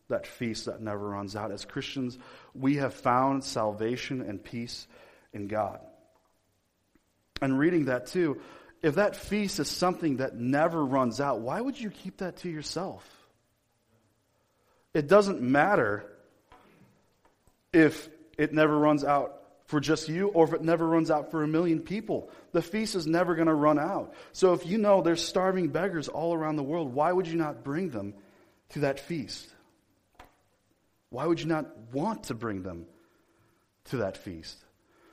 that 0.08 0.26
feast 0.26 0.66
that 0.66 0.80
never 0.80 1.08
runs 1.08 1.34
out. 1.34 1.50
As 1.50 1.64
Christians, 1.64 2.18
we 2.54 2.76
have 2.76 2.94
found 2.94 3.42
salvation 3.42 4.20
and 4.20 4.42
peace 4.42 4.86
in 5.32 5.48
God. 5.48 5.80
And 7.42 7.58
reading 7.58 7.86
that 7.86 8.06
too, 8.06 8.40
if 8.84 8.96
that 8.96 9.16
feast 9.16 9.60
is 9.60 9.68
something 9.70 10.18
that 10.18 10.36
never 10.36 10.84
runs 10.84 11.18
out, 11.18 11.40
why 11.40 11.58
would 11.58 11.80
you 11.80 11.88
keep 11.88 12.18
that 12.18 12.36
to 12.36 12.50
yourself? 12.50 13.02
It 14.92 15.08
doesn't 15.08 15.40
matter 15.40 16.04
if 17.72 18.10
it 18.36 18.52
never 18.52 18.78
runs 18.78 19.02
out 19.02 19.40
for 19.68 19.80
just 19.80 20.10
you 20.10 20.28
or 20.28 20.44
if 20.44 20.52
it 20.52 20.60
never 20.60 20.86
runs 20.86 21.10
out 21.10 21.30
for 21.30 21.42
a 21.42 21.48
million 21.48 21.80
people. 21.80 22.28
The 22.52 22.60
feast 22.60 22.94
is 22.94 23.06
never 23.06 23.34
going 23.34 23.48
to 23.48 23.54
run 23.54 23.78
out. 23.78 24.12
So 24.32 24.52
if 24.52 24.66
you 24.66 24.76
know 24.76 25.00
there's 25.00 25.24
starving 25.24 25.68
beggars 25.68 26.08
all 26.08 26.34
around 26.34 26.56
the 26.56 26.62
world, 26.62 26.92
why 26.92 27.10
would 27.10 27.26
you 27.26 27.38
not 27.38 27.64
bring 27.64 27.88
them 27.88 28.12
to 28.74 28.80
that 28.80 29.00
feast? 29.00 29.48
Why 31.08 31.24
would 31.24 31.40
you 31.40 31.46
not 31.46 31.74
want 31.90 32.24
to 32.24 32.34
bring 32.34 32.62
them 32.62 32.84
to 33.86 33.96
that 33.98 34.18
feast? 34.18 34.58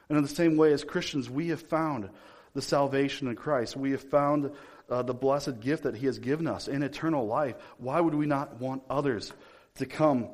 And 0.10 0.18
in 0.18 0.25
the 0.25 0.30
same 0.30 0.58
way 0.58 0.74
as 0.74 0.84
Christians, 0.84 1.30
we 1.30 1.48
have 1.48 1.62
found 1.62 2.10
the 2.53 2.62
salvation 2.62 3.27
in 3.27 3.36
Christ. 3.36 3.75
We 3.75 3.91
have 3.91 4.03
found 4.03 4.51
uh, 4.89 5.03
the 5.03 5.13
blessed 5.13 5.60
gift 5.60 5.84
that 5.84 5.96
He 5.96 6.05
has 6.05 6.20
given 6.20 6.48
us 6.48 6.67
in 6.67 6.84
eternal 6.84 7.25
life. 7.25 7.55
Why 7.77 8.00
would 8.00 8.15
we 8.15 8.25
not 8.25 8.60
want 8.60 8.84
others 8.89 9.31
to 9.75 9.86
come 9.86 10.29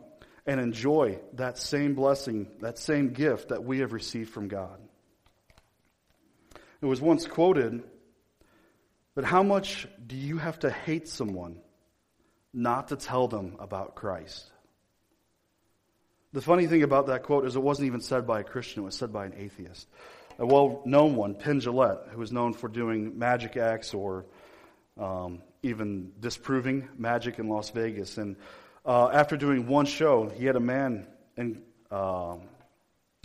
and 0.48 0.62
enjoy 0.62 1.20
that 1.34 1.58
same 1.58 1.94
blessing, 1.94 2.48
that 2.62 2.80
same 2.80 3.10
gift 3.10 3.50
that 3.50 3.64
we 3.64 3.80
have 3.80 3.92
received 3.92 4.30
from 4.30 4.48
God. 4.48 4.80
It 6.82 6.86
was 6.86 7.02
once 7.02 7.28
quoted, 7.28 7.84
but 9.14 9.26
how 9.26 9.44
much 9.44 9.88
do 10.06 10.16
you 10.16 10.38
have 10.38 10.60
to 10.60 10.70
hate 10.70 11.10
someone 11.10 11.60
not 12.54 12.88
to 12.90 12.96
tell 12.96 13.28
them 13.28 13.58
about 13.60 13.96
Christ? 13.96 14.50
The 16.32 16.42
funny 16.42 16.68
thing 16.68 16.84
about 16.84 17.08
that 17.08 17.24
quote 17.24 17.46
is 17.46 17.56
it 17.56 17.62
wasn't 17.62 17.88
even 17.88 18.02
said 18.02 18.26
by 18.26 18.40
a 18.40 18.44
Christian, 18.44 18.84
it 18.84 18.86
was 18.86 18.96
said 18.96 19.12
by 19.12 19.26
an 19.26 19.34
atheist. 19.36 19.88
A 20.40 20.46
well 20.46 20.82
known 20.86 21.16
one, 21.16 21.34
Penn 21.34 21.60
Jillette, 21.60 22.10
who 22.10 22.20
was 22.20 22.32
known 22.32 22.54
for 22.54 22.68
doing 22.68 23.18
magic 23.18 23.58
acts 23.58 23.94
or 23.94 24.26
um, 25.00 25.42
even 25.64 26.12
disproving 26.20 26.88
magic 26.98 27.40
in 27.40 27.50
Las 27.50 27.72
Vegas. 27.72 28.18
And 28.18 28.36
uh, 28.86 29.10
after 29.10 29.36
doing 29.36 29.68
one 29.68 29.86
show, 29.86 30.30
he 30.30 30.46
had 30.46 30.56
a 30.56 30.62
man 30.62 31.08
and, 31.36 31.64
uh, 31.90 32.36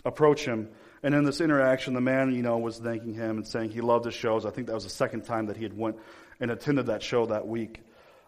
approach 0.05 0.45
him. 0.45 0.69
And 1.01 1.13
in 1.13 1.23
this 1.23 1.41
interaction, 1.41 1.93
the 1.93 2.01
man, 2.01 2.33
you 2.33 2.41
know, 2.41 2.57
was 2.57 2.77
thanking 2.79 3.13
him 3.13 3.37
and 3.37 3.47
saying 3.47 3.71
he 3.71 3.81
loved 3.81 4.05
his 4.05 4.13
shows. 4.13 4.45
I 4.45 4.51
think 4.51 4.67
that 4.67 4.73
was 4.73 4.83
the 4.83 4.89
second 4.89 5.25
time 5.25 5.47
that 5.47 5.57
he 5.57 5.63
had 5.63 5.77
went 5.77 5.97
and 6.39 6.49
attended 6.49 6.87
that 6.87 7.03
show 7.03 7.25
that 7.27 7.47
week. 7.47 7.81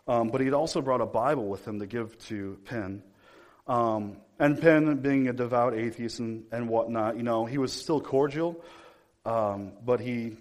Um, 0.08 0.30
but 0.30 0.42
he 0.42 0.46
had 0.46 0.54
also 0.54 0.82
brought 0.82 1.02
a 1.02 1.06
Bible 1.06 1.48
with 1.48 1.68
him 1.68 1.80
to 1.80 1.88
give 1.88 2.18
to 2.28 2.58
Penn. 2.66 3.02
Um, 3.68 4.18
and 4.40 4.62
Penn, 4.62 4.98
being 4.98 5.28
a 5.28 5.34
devout 5.34 5.74
atheist 5.74 6.20
and, 6.20 6.46
and 6.52 6.70
whatnot, 6.70 7.18
you 7.18 7.24
know, 7.24 7.46
he 7.46 7.58
was 7.58 7.74
still 7.74 8.02
cordial, 8.02 8.64
um, 9.26 9.72
but 9.84 10.00
he 10.00 10.38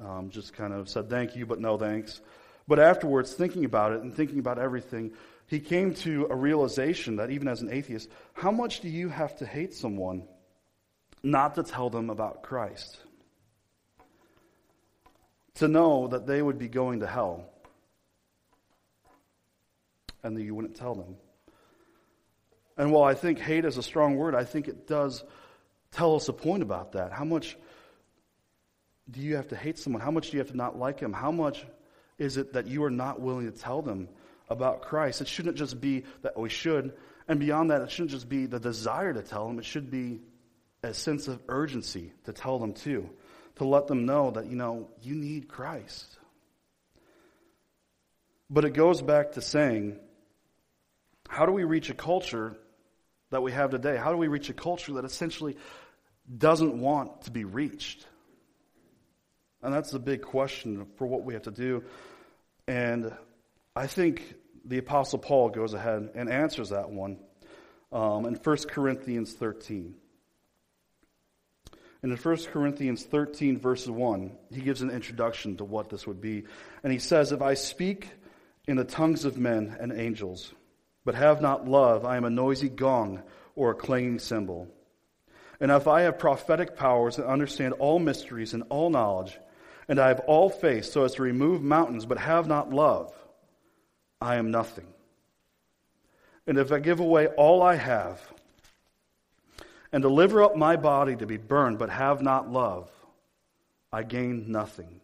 um, 0.00 0.30
just 0.30 0.52
kind 0.52 0.72
of 0.72 0.88
said 0.88 1.10
thank 1.10 1.34
you, 1.34 1.46
but 1.46 1.60
no 1.60 1.76
thanks. 1.76 2.20
But 2.68 2.78
afterwards, 2.78 3.32
thinking 3.32 3.64
about 3.64 3.92
it 3.92 4.02
and 4.02 4.14
thinking 4.14 4.38
about 4.38 4.58
everything, 4.58 5.12
he 5.46 5.58
came 5.58 5.94
to 5.94 6.26
a 6.30 6.36
realization 6.36 7.16
that 7.16 7.30
even 7.30 7.48
as 7.48 7.62
an 7.62 7.72
atheist, 7.72 8.10
how 8.34 8.50
much 8.50 8.80
do 8.80 8.88
you 8.88 9.08
have 9.08 9.36
to 9.38 9.46
hate 9.46 9.72
someone 9.72 10.28
not 11.22 11.54
to 11.54 11.62
tell 11.62 11.88
them 11.88 12.10
about 12.10 12.42
Christ? 12.42 12.98
To 15.54 15.66
know 15.66 16.08
that 16.08 16.26
they 16.26 16.42
would 16.42 16.58
be 16.58 16.68
going 16.68 17.00
to 17.00 17.06
hell 17.06 17.48
and 20.22 20.36
that 20.36 20.42
you 20.42 20.54
wouldn't 20.54 20.76
tell 20.76 20.94
them. 20.94 21.16
And 22.78 22.92
while 22.92 23.04
I 23.04 23.14
think 23.14 23.38
hate 23.38 23.64
is 23.64 23.76
a 23.76 23.82
strong 23.82 24.16
word, 24.16 24.34
I 24.34 24.44
think 24.44 24.68
it 24.68 24.86
does 24.86 25.22
tell 25.92 26.14
us 26.14 26.28
a 26.28 26.32
point 26.32 26.62
about 26.62 26.92
that. 26.92 27.12
How 27.12 27.24
much 27.24 27.56
do 29.10 29.20
you 29.20 29.36
have 29.36 29.48
to 29.48 29.56
hate 29.56 29.78
someone? 29.78 30.00
How 30.00 30.10
much 30.10 30.30
do 30.30 30.36
you 30.36 30.38
have 30.38 30.50
to 30.50 30.56
not 30.56 30.78
like 30.78 31.00
him? 31.00 31.12
How 31.12 31.32
much 31.32 31.66
is 32.18 32.36
it 32.36 32.54
that 32.54 32.66
you 32.66 32.84
are 32.84 32.90
not 32.90 33.20
willing 33.20 33.50
to 33.50 33.58
tell 33.58 33.82
them 33.82 34.08
about 34.50 34.82
Christ. 34.82 35.20
It 35.20 35.28
shouldn't 35.28 35.56
just 35.56 35.80
be 35.80 36.04
that 36.22 36.38
we 36.38 36.48
should, 36.48 36.92
and 37.26 37.38
beyond 37.38 37.70
that, 37.70 37.82
it 37.82 37.90
shouldn't 37.90 38.10
just 38.10 38.28
be 38.28 38.46
the 38.46 38.60
desire 38.60 39.12
to 39.12 39.22
tell 39.22 39.46
them. 39.46 39.58
It 39.58 39.64
should 39.64 39.90
be 39.90 40.20
a 40.82 40.94
sense 40.94 41.28
of 41.28 41.42
urgency 41.48 42.12
to 42.24 42.32
tell 42.32 42.58
them 42.58 42.72
too, 42.72 43.10
to 43.56 43.64
let 43.64 43.86
them 43.86 44.06
know 44.06 44.30
that, 44.30 44.46
you 44.46 44.56
know, 44.56 44.88
you 45.02 45.14
need 45.14 45.48
Christ. 45.48 46.16
But 48.50 48.64
it 48.64 48.72
goes 48.72 49.02
back 49.02 49.32
to 49.32 49.42
saying, 49.42 49.98
how 51.28 51.44
do 51.44 51.52
we 51.52 51.64
reach 51.64 51.90
a 51.90 51.94
culture 51.94 52.56
that 53.30 53.42
we 53.42 53.52
have 53.52 53.70
today? 53.70 53.96
How 53.96 54.10
do 54.10 54.16
we 54.16 54.28
reach 54.28 54.48
a 54.48 54.54
culture 54.54 54.94
that 54.94 55.04
essentially 55.04 55.56
doesn't 56.36 56.78
want 56.78 57.22
to 57.22 57.30
be 57.30 57.44
reached? 57.44 58.06
And 59.62 59.74
that's 59.74 59.90
the 59.90 59.98
big 59.98 60.22
question 60.22 60.86
for 60.96 61.06
what 61.06 61.24
we 61.24 61.34
have 61.34 61.42
to 61.42 61.50
do. 61.50 61.84
And 62.66 63.12
I 63.74 63.86
think 63.86 64.34
the 64.64 64.78
Apostle 64.78 65.18
Paul 65.18 65.48
goes 65.48 65.74
ahead 65.74 66.10
and 66.14 66.30
answers 66.30 66.70
that 66.70 66.90
one 66.90 67.18
um, 67.92 68.26
in 68.26 68.34
1 68.34 68.56
Corinthians 68.68 69.32
13. 69.32 69.94
And 72.02 72.12
in 72.12 72.18
1 72.18 72.36
Corinthians 72.52 73.02
13, 73.04 73.58
verse 73.58 73.86
1, 73.86 74.32
he 74.52 74.60
gives 74.60 74.82
an 74.82 74.90
introduction 74.90 75.56
to 75.56 75.64
what 75.64 75.88
this 75.88 76.06
would 76.06 76.20
be. 76.20 76.44
And 76.84 76.92
he 76.92 77.00
says, 77.00 77.32
If 77.32 77.42
I 77.42 77.54
speak 77.54 78.08
in 78.68 78.76
the 78.76 78.84
tongues 78.84 79.24
of 79.24 79.36
men 79.36 79.76
and 79.80 79.92
angels, 79.92 80.52
but 81.08 81.14
have 81.14 81.40
not 81.40 81.66
love, 81.66 82.04
I 82.04 82.18
am 82.18 82.26
a 82.26 82.28
noisy 82.28 82.68
gong 82.68 83.22
or 83.56 83.70
a 83.70 83.74
clanging 83.74 84.18
cymbal. 84.18 84.68
And 85.58 85.70
if 85.70 85.88
I 85.88 86.02
have 86.02 86.18
prophetic 86.18 86.76
powers 86.76 87.16
and 87.16 87.26
understand 87.26 87.72
all 87.78 87.98
mysteries 87.98 88.52
and 88.52 88.62
all 88.68 88.90
knowledge, 88.90 89.38
and 89.88 89.98
I 89.98 90.08
have 90.08 90.20
all 90.26 90.50
faith 90.50 90.84
so 90.84 91.04
as 91.04 91.14
to 91.14 91.22
remove 91.22 91.62
mountains, 91.62 92.04
but 92.04 92.18
have 92.18 92.46
not 92.46 92.74
love, 92.74 93.10
I 94.20 94.36
am 94.36 94.50
nothing. 94.50 94.84
And 96.46 96.58
if 96.58 96.70
I 96.72 96.78
give 96.78 97.00
away 97.00 97.28
all 97.28 97.62
I 97.62 97.76
have 97.76 98.20
and 99.90 100.02
deliver 100.02 100.42
up 100.42 100.56
my 100.56 100.76
body 100.76 101.16
to 101.16 101.24
be 101.24 101.38
burned 101.38 101.78
but 101.78 101.88
have 101.88 102.20
not 102.20 102.52
love, 102.52 102.90
I 103.90 104.02
gain 104.02 104.52
nothing. 104.52 105.00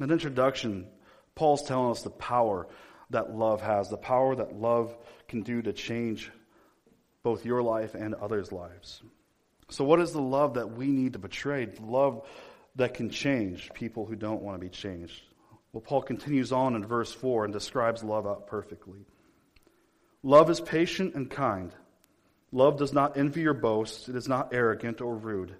In 0.00 0.12
introduction, 0.12 0.86
Paul's 1.34 1.64
telling 1.64 1.90
us 1.90 2.02
the 2.02 2.10
power 2.10 2.68
that 3.10 3.34
love 3.34 3.60
has, 3.60 3.88
the 3.88 3.96
power 3.96 4.34
that 4.36 4.54
love 4.54 4.96
can 5.28 5.42
do 5.42 5.62
to 5.62 5.72
change 5.72 6.30
both 7.22 7.44
your 7.44 7.62
life 7.62 7.94
and 7.94 8.14
others' 8.14 8.52
lives. 8.52 9.02
So, 9.68 9.84
what 9.84 10.00
is 10.00 10.12
the 10.12 10.20
love 10.20 10.54
that 10.54 10.72
we 10.72 10.88
need 10.88 11.12
to 11.12 11.18
portray? 11.18 11.66
The 11.66 11.84
love 11.84 12.26
that 12.76 12.94
can 12.94 13.10
change 13.10 13.70
people 13.74 14.06
who 14.06 14.16
don't 14.16 14.42
want 14.42 14.56
to 14.56 14.60
be 14.60 14.70
changed. 14.70 15.22
Well, 15.72 15.80
Paul 15.80 16.02
continues 16.02 16.50
on 16.50 16.74
in 16.74 16.84
verse 16.84 17.12
4 17.12 17.44
and 17.44 17.52
describes 17.52 18.02
love 18.02 18.26
out 18.26 18.46
perfectly. 18.46 19.06
Love 20.22 20.50
is 20.50 20.60
patient 20.60 21.14
and 21.14 21.30
kind. 21.30 21.72
Love 22.52 22.78
does 22.78 22.92
not 22.92 23.16
envy 23.16 23.46
or 23.46 23.54
boast. 23.54 24.08
It 24.08 24.16
is 24.16 24.26
not 24.26 24.52
arrogant 24.52 25.00
or 25.00 25.14
rude. 25.14 25.54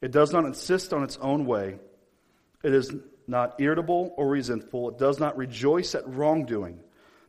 It 0.00 0.10
does 0.10 0.32
not 0.32 0.44
insist 0.44 0.92
on 0.92 1.02
its 1.02 1.18
own 1.18 1.44
way. 1.44 1.78
It 2.62 2.72
is 2.72 2.94
not 3.26 3.60
irritable 3.60 4.12
or 4.16 4.28
resentful. 4.28 4.90
It 4.90 4.98
does 4.98 5.18
not 5.18 5.36
rejoice 5.36 5.94
at 5.94 6.08
wrongdoing, 6.08 6.80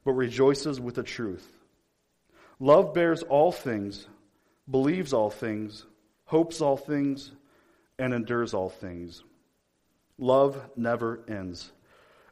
but 0.03 0.11
rejoices 0.13 0.79
with 0.79 0.95
the 0.95 1.03
truth. 1.03 1.47
Love 2.59 2.93
bears 2.93 3.23
all 3.23 3.51
things, 3.51 4.07
believes 4.69 5.13
all 5.13 5.29
things, 5.29 5.85
hopes 6.25 6.61
all 6.61 6.77
things, 6.77 7.31
and 7.99 8.13
endures 8.13 8.53
all 8.53 8.69
things. 8.69 9.23
Love 10.17 10.61
never 10.75 11.21
ends. 11.27 11.71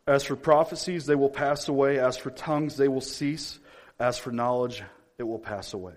As 0.08 0.24
for 0.24 0.36
prophecies, 0.36 1.06
they 1.06 1.16
will 1.16 1.30
pass 1.30 1.68
away. 1.68 2.00
As 2.00 2.18
for 2.18 2.30
tongues, 2.30 2.78
they 2.78 2.88
will 2.88 3.02
cease. 3.02 3.60
As 4.00 4.18
for 4.18 4.32
knowledge, 4.32 4.84
it 5.18 5.24
will 5.24 5.40
pass 5.40 5.74
away. 5.74 5.96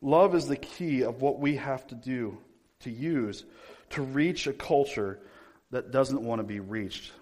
Love 0.00 0.34
is 0.34 0.46
the 0.46 0.56
key 0.56 1.02
of 1.02 1.20
what 1.20 1.40
we 1.40 1.56
have 1.56 1.86
to 1.88 1.94
do, 1.94 2.38
to 2.80 2.90
use, 2.90 3.44
to 3.90 4.02
reach 4.02 4.46
a 4.46 4.52
culture 4.52 5.18
that 5.70 5.90
doesn't 5.90 6.22
want 6.22 6.40
to 6.40 6.44
be 6.44 6.60
reached. 6.60 7.12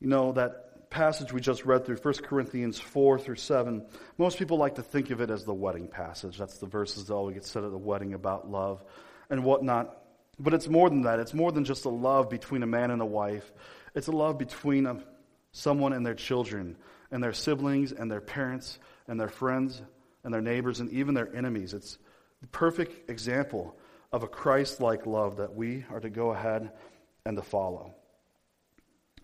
You 0.00 0.08
know, 0.08 0.32
that 0.32 0.90
passage 0.90 1.32
we 1.32 1.40
just 1.40 1.64
read 1.64 1.84
through, 1.84 1.96
1 1.96 2.14
Corinthians 2.14 2.78
4 2.78 3.18
through 3.18 3.36
7, 3.36 3.84
most 4.18 4.38
people 4.38 4.56
like 4.56 4.76
to 4.76 4.82
think 4.82 5.10
of 5.10 5.20
it 5.20 5.30
as 5.30 5.44
the 5.44 5.54
wedding 5.54 5.88
passage. 5.88 6.38
That's 6.38 6.58
the 6.58 6.66
verses 6.66 7.06
that 7.06 7.14
always 7.14 7.34
get 7.34 7.44
said 7.44 7.64
at 7.64 7.70
the 7.70 7.78
wedding 7.78 8.14
about 8.14 8.50
love 8.50 8.82
and 9.30 9.44
whatnot. 9.44 9.96
But 10.38 10.54
it's 10.54 10.68
more 10.68 10.88
than 10.88 11.02
that. 11.02 11.18
It's 11.18 11.34
more 11.34 11.50
than 11.50 11.64
just 11.64 11.84
a 11.86 11.90
love 11.90 12.28
between 12.28 12.62
a 12.62 12.66
man 12.66 12.90
and 12.90 13.00
a 13.00 13.06
wife. 13.06 13.50
It's 13.94 14.08
a 14.08 14.12
love 14.12 14.38
between 14.38 14.86
a, 14.86 15.02
someone 15.52 15.92
and 15.92 16.04
their 16.04 16.14
children, 16.14 16.76
and 17.10 17.22
their 17.22 17.32
siblings, 17.32 17.92
and 17.92 18.10
their 18.10 18.20
parents, 18.20 18.78
and 19.08 19.18
their 19.18 19.28
friends, 19.28 19.80
and 20.24 20.34
their 20.34 20.42
neighbors, 20.42 20.80
and 20.80 20.90
even 20.90 21.14
their 21.14 21.34
enemies. 21.34 21.72
It's 21.72 21.98
the 22.42 22.48
perfect 22.48 23.10
example 23.10 23.76
of 24.12 24.22
a 24.22 24.28
Christ 24.28 24.80
like 24.80 25.06
love 25.06 25.36
that 25.36 25.54
we 25.54 25.84
are 25.90 26.00
to 26.00 26.10
go 26.10 26.30
ahead 26.30 26.70
and 27.24 27.36
to 27.36 27.42
follow. 27.42 27.94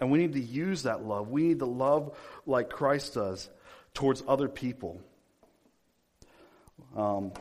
And 0.00 0.10
we 0.10 0.18
need 0.18 0.32
to 0.32 0.40
use 0.40 0.82
that 0.84 1.04
love. 1.04 1.28
We 1.28 1.42
need 1.44 1.60
to 1.60 1.66
love 1.66 2.16
like 2.46 2.70
Christ 2.70 3.14
does 3.14 3.48
towards 3.94 4.22
other 4.26 4.48
people. 4.48 5.00
Um, 6.96 7.32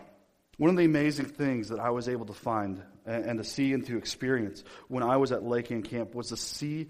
One 0.57 0.69
of 0.69 0.77
the 0.77 0.85
amazing 0.85 1.25
things 1.25 1.69
that 1.69 1.79
I 1.79 1.89
was 1.89 2.07
able 2.07 2.27
to 2.27 2.33
find 2.33 2.83
and, 3.05 3.25
and 3.25 3.39
to 3.39 3.43
see 3.43 3.73
and 3.73 3.83
to 3.87 3.97
experience 3.97 4.63
when 4.89 5.01
I 5.01 5.17
was 5.17 5.31
at 5.31 5.43
Lake 5.43 5.71
Lakeland 5.71 5.85
Camp 5.85 6.13
was 6.13 6.27
to 6.27 6.37
see 6.37 6.89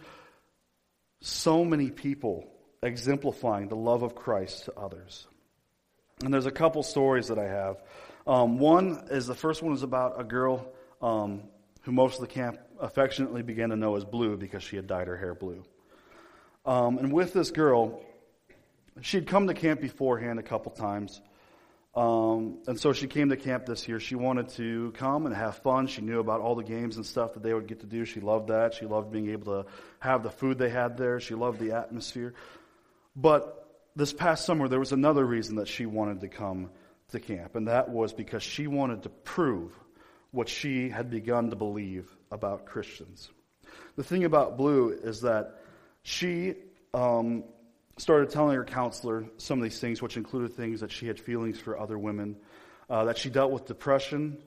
so 1.21 1.63
many 1.63 1.89
people 1.89 2.51
exemplifying 2.83 3.69
the 3.69 3.77
love 3.77 4.03
of 4.03 4.13
Christ 4.13 4.65
to 4.65 4.73
others. 4.77 5.27
And 6.23 6.33
there's 6.33 6.47
a 6.47 6.51
couple 6.51 6.83
stories 6.83 7.27
that 7.27 7.39
I 7.39 7.47
have. 7.47 7.81
Um, 8.27 8.59
one 8.59 9.07
is 9.09 9.27
the 9.27 9.35
first 9.35 9.63
one 9.63 9.73
is 9.73 9.83
about 9.83 10.19
a 10.19 10.23
girl 10.23 10.71
um, 11.01 11.43
who 11.81 11.91
most 11.91 12.15
of 12.15 12.21
the 12.21 12.33
camp 12.33 12.59
affectionately 12.79 13.41
began 13.41 13.69
to 13.69 13.75
know 13.75 13.95
as 13.95 14.05
Blue 14.05 14.37
because 14.37 14.63
she 14.63 14.75
had 14.75 14.87
dyed 14.87 15.07
her 15.07 15.17
hair 15.17 15.33
blue. 15.33 15.63
Um, 16.65 16.99
and 16.99 17.11
with 17.11 17.33
this 17.33 17.49
girl, 17.51 18.01
she'd 19.01 19.27
come 19.27 19.47
to 19.47 19.53
camp 19.53 19.81
beforehand 19.81 20.39
a 20.39 20.43
couple 20.43 20.71
times. 20.71 21.21
Um, 21.93 22.59
and 22.67 22.79
so 22.79 22.93
she 22.93 23.07
came 23.07 23.29
to 23.29 23.35
camp 23.35 23.65
this 23.65 23.87
year. 23.87 23.99
She 23.99 24.15
wanted 24.15 24.49
to 24.49 24.91
come 24.95 25.25
and 25.25 25.35
have 25.35 25.57
fun. 25.57 25.87
She 25.87 26.01
knew 26.01 26.19
about 26.19 26.39
all 26.39 26.55
the 26.55 26.63
games 26.63 26.95
and 26.95 27.05
stuff 27.05 27.33
that 27.33 27.43
they 27.43 27.53
would 27.53 27.67
get 27.67 27.81
to 27.81 27.85
do. 27.85 28.05
She 28.05 28.21
loved 28.21 28.47
that. 28.47 28.73
She 28.73 28.85
loved 28.85 29.11
being 29.11 29.29
able 29.31 29.63
to 29.63 29.69
have 29.99 30.23
the 30.23 30.29
food 30.29 30.57
they 30.57 30.69
had 30.69 30.97
there. 30.97 31.19
She 31.19 31.35
loved 31.35 31.59
the 31.59 31.73
atmosphere. 31.73 32.33
But 33.15 33.57
this 33.95 34.13
past 34.13 34.45
summer, 34.45 34.69
there 34.69 34.79
was 34.79 34.93
another 34.93 35.25
reason 35.25 35.55
that 35.57 35.67
she 35.67 35.85
wanted 35.85 36.21
to 36.21 36.29
come 36.29 36.69
to 37.11 37.19
camp, 37.19 37.55
and 37.55 37.67
that 37.67 37.89
was 37.89 38.13
because 38.13 38.43
she 38.43 38.67
wanted 38.67 39.03
to 39.03 39.09
prove 39.09 39.73
what 40.31 40.49
she 40.49 40.89
had 40.89 41.09
begun 41.09 41.49
to 41.49 41.55
believe 41.55 42.09
about 42.31 42.65
Christians. 42.65 43.29
The 43.95 44.03
thing 44.03 44.23
about 44.23 44.57
Blue 44.57 44.89
is 44.89 45.21
that 45.21 45.61
she 46.03 46.55
um, 46.93 47.43
started 47.97 48.29
telling 48.29 48.55
her 48.55 48.63
counselor 48.63 49.25
some 49.37 49.59
of 49.59 49.63
these 49.63 49.79
things, 49.79 50.01
which 50.01 50.17
included 50.17 50.53
things 50.53 50.79
that 50.79 50.91
she 50.91 51.07
had 51.07 51.19
feelings 51.19 51.59
for 51.59 51.77
other 51.77 51.97
women, 51.97 52.37
uh, 52.89 53.05
that 53.05 53.17
she 53.17 53.29
dealt 53.29 53.51
with 53.51 53.65
depression, 53.65 54.37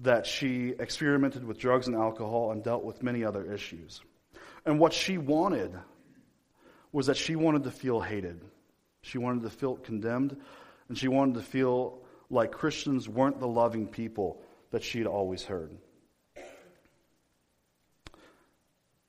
that 0.00 0.26
she 0.26 0.74
experimented 0.78 1.44
with 1.44 1.58
drugs 1.58 1.86
and 1.86 1.96
alcohol, 1.96 2.50
and 2.50 2.62
dealt 2.62 2.84
with 2.84 3.02
many 3.02 3.24
other 3.24 3.52
issues. 3.52 4.00
And 4.66 4.78
what 4.78 4.92
she 4.92 5.18
wanted 5.18 5.72
was 6.92 7.06
that 7.06 7.16
she 7.16 7.36
wanted 7.36 7.64
to 7.64 7.70
feel 7.70 8.00
hated. 8.00 8.44
She 9.02 9.18
wanted 9.18 9.42
to 9.44 9.50
feel 9.50 9.76
condemned, 9.76 10.36
and 10.92 10.98
she 10.98 11.08
wanted 11.08 11.36
to 11.36 11.40
feel 11.40 12.02
like 12.28 12.52
Christians 12.52 13.08
weren't 13.08 13.40
the 13.40 13.48
loving 13.48 13.86
people 13.86 14.42
that 14.72 14.84
she 14.84 14.98
had 14.98 15.06
always 15.06 15.42
heard. 15.42 15.74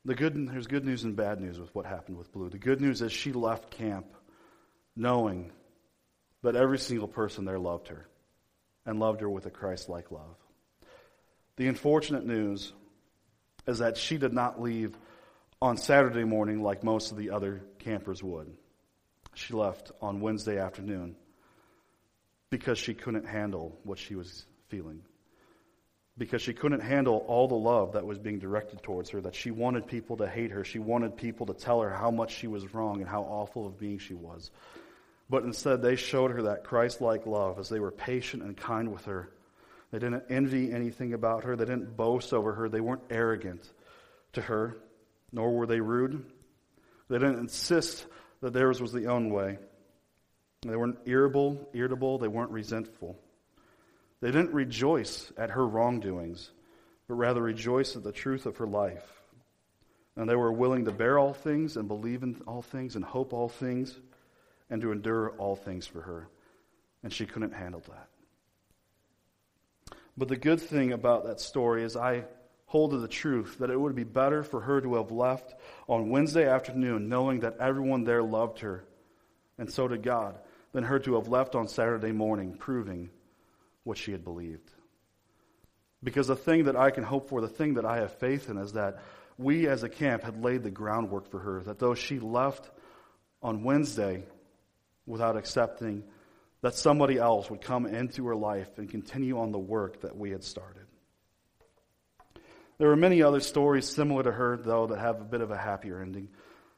The 0.06 0.16
good, 0.16 0.48
there's 0.48 0.68
good 0.68 0.86
news 0.86 1.04
and 1.04 1.14
bad 1.14 1.42
news 1.42 1.60
with 1.60 1.76
what 1.76 1.86
happened 1.86 2.18
with 2.18 2.32
Blue. 2.32 2.48
The 2.48 2.58
good 2.58 2.80
news 2.80 3.02
is 3.02 3.12
she 3.12 3.34
left 3.34 3.70
camp 3.70 4.06
knowing 4.96 5.52
that 6.42 6.56
every 6.56 6.80
single 6.80 7.10
person 7.10 7.44
there 7.44 7.60
loved 7.60 7.90
her 7.90 8.08
and 8.86 9.02
loved 9.02 9.20
her 9.20 9.30
with 9.30 9.46
a 9.46 9.52
Christ 9.52 9.90
like 9.90 10.10
love. 10.10 10.38
The 11.58 11.68
unfortunate 11.68 12.26
news 12.26 12.72
is 13.68 13.80
that 13.80 13.98
she 13.98 14.18
did 14.18 14.32
not 14.32 14.62
leave 14.62 14.98
on 15.62 15.76
Saturday 15.76 16.24
morning 16.24 16.64
like 16.64 16.82
most 16.82 17.12
of 17.12 17.18
the 17.18 17.32
other 17.32 17.62
campers 17.80 18.24
would. 18.24 18.56
She 19.34 19.54
left 19.54 19.92
on 20.02 20.22
Wednesday 20.22 20.60
afternoon 20.60 21.18
because 22.54 22.78
she 22.78 22.94
couldn't 22.94 23.26
handle 23.26 23.78
what 23.84 23.98
she 23.98 24.16
was 24.16 24.46
feeling 24.70 25.02
because 26.18 26.42
she 26.42 26.54
couldn't 26.54 26.82
handle 26.82 27.26
all 27.28 27.48
the 27.48 27.56
love 27.56 27.94
that 27.94 28.06
was 28.06 28.20
being 28.20 28.38
directed 28.38 28.84
towards 28.84 29.10
her, 29.10 29.22
that 29.22 29.34
she 29.34 29.50
wanted 29.50 29.88
people 29.88 30.18
to 30.18 30.28
hate 30.28 30.52
her. 30.52 30.64
She 30.64 30.78
wanted 30.78 31.18
people 31.18 31.48
to 31.48 31.54
tell 31.54 31.82
her 31.82 31.90
how 31.90 32.12
much 32.12 32.36
she 32.36 32.46
was 32.48 32.74
wrong 32.74 33.02
and 33.02 33.10
how 33.10 33.24
awful 33.24 33.66
of 33.66 33.80
being 33.80 33.98
she 33.98 34.14
was. 34.14 34.52
But 35.30 35.44
instead, 35.44 35.82
they 35.82 35.96
showed 35.96 36.32
her 36.32 36.44
that 36.44 36.66
Christ 36.66 37.02
like 37.02 37.26
love 37.26 37.58
as 37.58 37.70
they 37.70 37.80
were 37.80 37.92
patient 37.92 38.44
and 38.44 38.56
kind 38.56 38.94
with 38.94 39.06
her. 39.06 39.32
They 39.92 39.98
didn't 39.98 40.26
envy 40.30 40.72
anything 40.72 41.14
about 41.14 41.46
her, 41.46 41.56
they 41.56 41.66
didn't 41.66 41.98
boast 41.98 42.34
over 42.34 42.54
her, 42.54 42.70
they 42.70 42.82
weren't 42.82 43.04
arrogant 43.10 43.68
to 44.34 44.42
her, 44.42 44.78
nor 45.32 45.52
were 45.52 45.66
they 45.66 45.80
rude. 45.80 46.24
They 47.10 47.18
didn't 47.18 47.40
insist 47.40 48.06
that 48.42 48.54
theirs 48.54 48.80
was 48.80 48.92
the 48.92 49.08
own 49.08 49.32
way. 49.32 49.58
They 50.66 50.76
weren't 50.76 51.00
irritable, 51.06 51.70
irritable, 51.74 52.18
they 52.18 52.28
weren't 52.28 52.52
resentful. 52.52 53.20
They 54.22 54.32
didn't 54.32 54.54
rejoice 54.54 55.32
at 55.38 55.52
her 55.52 55.68
wrongdoings, 55.68 56.52
but 57.08 57.16
rather 57.16 57.42
rejoiced 57.42 57.96
at 57.96 58.04
the 58.04 58.12
truth 58.12 58.46
of 58.46 58.58
her 58.58 58.68
life. 58.68 59.22
And 60.16 60.30
they 60.30 60.36
were 60.36 60.52
willing 60.52 60.86
to 60.86 60.92
bear 60.92 61.20
all 61.20 61.34
things 61.34 61.76
and 61.76 61.88
believe 61.88 62.24
in 62.24 62.42
all 62.48 62.62
things 62.62 62.96
and 62.96 63.04
hope 63.04 63.34
all 63.34 63.50
things 63.50 64.00
and 64.70 64.82
to 64.82 64.92
endure 64.92 65.32
all 65.32 65.56
things 65.56 65.88
for 65.88 66.02
her. 66.02 66.28
And 67.04 67.12
she 67.12 67.26
couldn't 67.26 67.54
handle 67.54 67.84
that. 67.90 68.08
But 70.16 70.28
the 70.28 70.38
good 70.38 70.62
thing 70.62 70.94
about 70.94 71.26
that 71.26 71.40
story 71.40 71.84
is 71.84 71.98
I 71.98 72.26
hold 72.68 72.92
to 72.92 72.98
the 72.98 73.08
truth 73.08 73.58
that 73.60 73.70
it 73.70 73.80
would 73.80 73.96
be 73.96 74.04
better 74.04 74.44
for 74.44 74.62
her 74.62 74.82
to 74.82 74.96
have 74.96 75.12
left 75.12 75.54
on 75.88 76.10
Wednesday 76.10 76.48
afternoon 76.48 77.10
knowing 77.10 77.42
that 77.42 77.58
everyone 77.60 78.04
there 78.04 78.24
loved 78.24 78.60
her, 78.60 78.84
and 79.58 79.72
so 79.72 79.88
did 79.88 80.02
God, 80.02 80.40
than 80.74 80.84
her 80.84 81.00
to 81.00 81.16
have 81.16 81.28
left 81.28 81.56
on 81.56 81.68
Saturday 81.68 82.12
morning 82.12 82.56
proving 82.58 83.10
what 83.84 83.98
she 83.98 84.12
had 84.12 84.24
believed. 84.24 84.70
Because 86.04 86.28
the 86.28 86.36
thing 86.36 86.66
that 86.66 86.76
I 86.76 86.92
can 86.92 87.04
hope 87.04 87.30
for, 87.30 87.40
the 87.40 87.48
thing 87.48 87.76
that 87.76 87.86
I 87.86 87.98
have 87.98 88.12
faith 88.18 88.50
in, 88.50 88.58
is 88.58 88.74
that 88.74 89.02
we 89.38 89.68
as 89.68 89.84
a 89.84 89.90
camp 89.90 90.24
had 90.24 90.44
laid 90.44 90.64
the 90.64 90.72
groundwork 90.72 91.30
for 91.30 91.40
her. 91.40 91.62
That 91.62 91.80
though 91.80 91.96
she 91.96 92.20
left 92.20 92.70
on 93.42 93.64
Wednesday 93.64 94.24
without 95.06 95.38
accepting, 95.38 96.04
that 96.62 96.76
somebody 96.76 97.18
else 97.18 97.50
would 97.50 97.62
come 97.62 97.86
into 97.86 98.26
her 98.28 98.36
life 98.36 98.78
and 98.78 98.90
continue 98.90 99.40
on 99.40 99.52
the 99.52 99.60
work 99.60 100.02
that 100.02 100.18
we 100.18 100.32
had 100.32 100.44
started. 100.44 100.84
There 102.78 102.92
are 102.92 102.96
many 102.96 103.22
other 103.22 103.40
stories 103.40 103.88
similar 103.88 104.24
to 104.24 104.32
her, 104.32 104.58
though, 104.58 104.88
that 104.88 105.00
have 105.00 105.22
a 105.22 105.26
bit 105.26 105.42
of 105.42 105.52
a 105.52 105.58
happier 105.58 106.02
ending. 106.02 106.30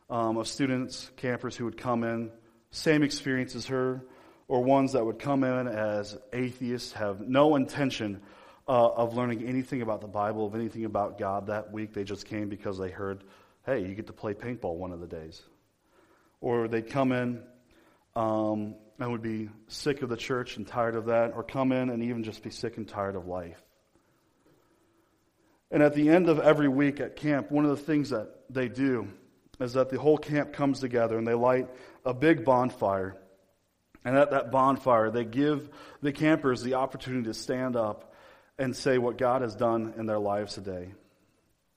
Um, 0.10 0.38
of 0.38 0.48
students, 0.48 1.10
campers 1.18 1.56
who 1.56 1.66
would 1.66 1.78
come 1.78 2.04
in, 2.04 2.32
same 2.76 3.04
experience 3.04 3.56
as 3.56 3.68
her, 3.68 4.02
or 4.48 4.64
ones 4.64 4.94
that 4.94 5.06
would 5.06 5.18
come 5.18 5.44
in 5.44 5.68
as 5.68 6.18
atheists, 6.34 6.94
have 6.94 7.22
no 7.22 7.56
intention 7.56 8.22
uh, 8.68 8.88
of 8.88 9.16
learning 9.16 9.44
anything 9.48 9.82
about 9.82 10.02
the 10.02 10.08
Bible, 10.08 10.46
of 10.46 10.56
anything 10.56 10.86
about 10.86 11.18
God 11.18 11.48
that 11.48 11.72
week. 11.72 11.94
They 11.94 12.04
just 12.04 12.26
came 12.26 12.50
because 12.50 12.78
they 12.78 12.90
heard, 12.90 13.24
hey, 13.66 13.86
you 13.86 13.96
get 13.96 14.08
to 14.08 14.14
play 14.14 14.34
paintball 14.34 14.76
one 14.76 14.92
of 14.92 15.00
the 15.00 15.08
days. 15.08 15.42
Or 16.42 16.68
they'd 16.68 16.90
come 16.90 17.12
in 17.12 17.42
um, 18.16 18.76
and 19.00 19.12
would 19.12 19.22
be 19.22 19.50
sick 19.68 20.02
of 20.02 20.10
the 20.10 20.18
church 20.18 20.58
and 20.58 20.68
tired 20.68 20.96
of 20.96 21.06
that, 21.06 21.34
or 21.34 21.44
come 21.44 21.72
in 21.72 21.90
and 21.90 22.04
even 22.04 22.24
just 22.24 22.44
be 22.44 22.50
sick 22.50 22.78
and 22.78 22.88
tired 22.88 23.16
of 23.16 23.26
life. 23.26 23.62
And 25.72 25.82
at 25.82 25.96
the 25.96 26.10
end 26.10 26.30
of 26.30 26.40
every 26.40 26.68
week 26.68 27.00
at 27.00 27.16
camp, 27.16 27.52
one 27.52 27.66
of 27.66 27.72
the 27.72 27.84
things 27.84 28.10
that 28.10 28.30
they 28.50 28.68
do 28.68 29.08
is 29.60 29.74
that 29.74 29.90
the 29.90 30.00
whole 30.00 30.18
camp 30.18 30.54
comes 30.54 30.80
together 30.80 31.18
and 31.18 31.26
they 31.26 31.34
light 31.34 31.68
a 32.06 32.14
big 32.14 32.46
bonfire 32.46 33.18
and 34.06 34.16
at 34.16 34.30
that 34.32 34.52
bonfire, 34.52 35.10
they 35.10 35.26
give 35.26 35.68
the 36.02 36.14
campers 36.14 36.62
the 36.62 36.76
opportunity 36.76 37.24
to 37.26 37.34
stand 37.34 37.76
up 37.76 38.14
and 38.60 38.76
say 38.76 39.00
what 39.00 39.18
God 39.18 39.42
has 39.42 39.56
done 39.56 39.96
in 39.98 40.06
their 40.06 40.20
lives 40.20 40.54
today. 40.54 40.94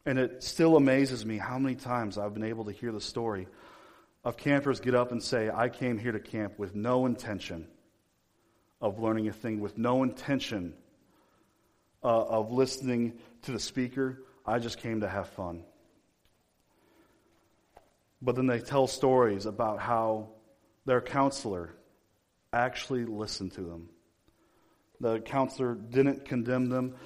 And 0.05 0.19
it 0.19 0.43
still 0.43 0.77
amazes 0.77 1.25
me 1.25 1.39
how 1.39 1.59
many 1.59 1.75
times 1.75 2.19
I've 2.19 2.35
been 2.35 2.45
able 2.45 2.67
to 2.67 2.73
hear 2.73 2.93
the 2.93 3.01
story 3.01 3.49
of 4.25 4.37
campers 4.37 4.81
get 4.81 4.95
up 4.95 5.11
and 5.11 5.23
say, 5.23 5.51
I 5.53 5.71
came 5.71 5.99
here 5.99 6.13
to 6.13 6.21
camp 6.21 6.59
with 6.59 6.75
no 6.75 7.07
intention 7.07 7.67
of 8.81 8.99
learning 8.99 9.29
a 9.29 9.33
thing, 9.33 9.61
with 9.61 9.79
no 9.79 10.03
intention 10.03 10.75
uh, 12.05 12.07
of 12.07 12.53
listening 12.53 13.15
to 13.43 13.53
the 13.53 13.59
speaker. 13.59 14.23
I 14.47 14.59
just 14.59 14.79
came 14.79 15.01
to 15.01 15.09
have 15.09 15.31
fun. 15.31 15.65
But 18.21 18.37
then 18.37 18.47
they 18.47 18.61
tell 18.61 18.87
stories 18.87 19.47
about 19.47 19.79
how 19.79 20.31
their 20.85 21.01
counselor 21.01 21.75
actually 22.53 23.05
listened 23.05 23.53
to 23.53 23.61
them. 23.63 23.89
The 25.01 25.21
counselor 25.21 25.75
didn't 25.75 26.25
condemn 26.25 26.69
them, 26.69 26.97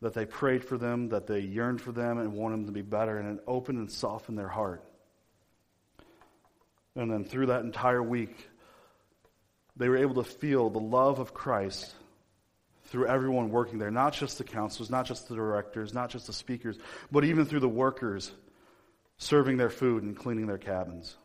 that 0.00 0.14
they 0.14 0.26
prayed 0.26 0.64
for 0.64 0.78
them, 0.78 1.10
that 1.10 1.26
they 1.26 1.40
yearned 1.40 1.80
for 1.80 1.92
them 1.92 2.18
and 2.18 2.32
wanted 2.32 2.58
them 2.58 2.66
to 2.66 2.72
be 2.72 2.82
better, 2.82 3.18
and 3.18 3.38
it 3.38 3.44
opened 3.46 3.78
and 3.78 3.90
softened 3.90 4.38
their 4.38 4.48
heart. 4.48 4.84
And 6.96 7.10
then 7.10 7.24
through 7.24 7.46
that 7.46 7.62
entire 7.62 8.02
week, 8.02 8.48
they 9.76 9.88
were 9.88 9.98
able 9.98 10.16
to 10.16 10.24
feel 10.24 10.70
the 10.70 10.80
love 10.80 11.20
of 11.20 11.32
Christ 11.32 11.94
through 12.86 13.06
everyone 13.06 13.50
working 13.50 13.78
there, 13.78 13.90
not 13.90 14.14
just 14.14 14.38
the 14.38 14.44
counselors, 14.44 14.90
not 14.90 15.06
just 15.06 15.28
the 15.28 15.36
directors, 15.36 15.94
not 15.94 16.10
just 16.10 16.26
the 16.26 16.32
speakers, 16.32 16.76
but 17.12 17.24
even 17.24 17.44
through 17.44 17.60
the 17.60 17.68
workers 17.68 18.32
serving 19.18 19.56
their 19.56 19.70
food 19.70 20.02
and 20.02 20.16
cleaning 20.16 20.46
their 20.46 20.58
cabins. 20.58 21.16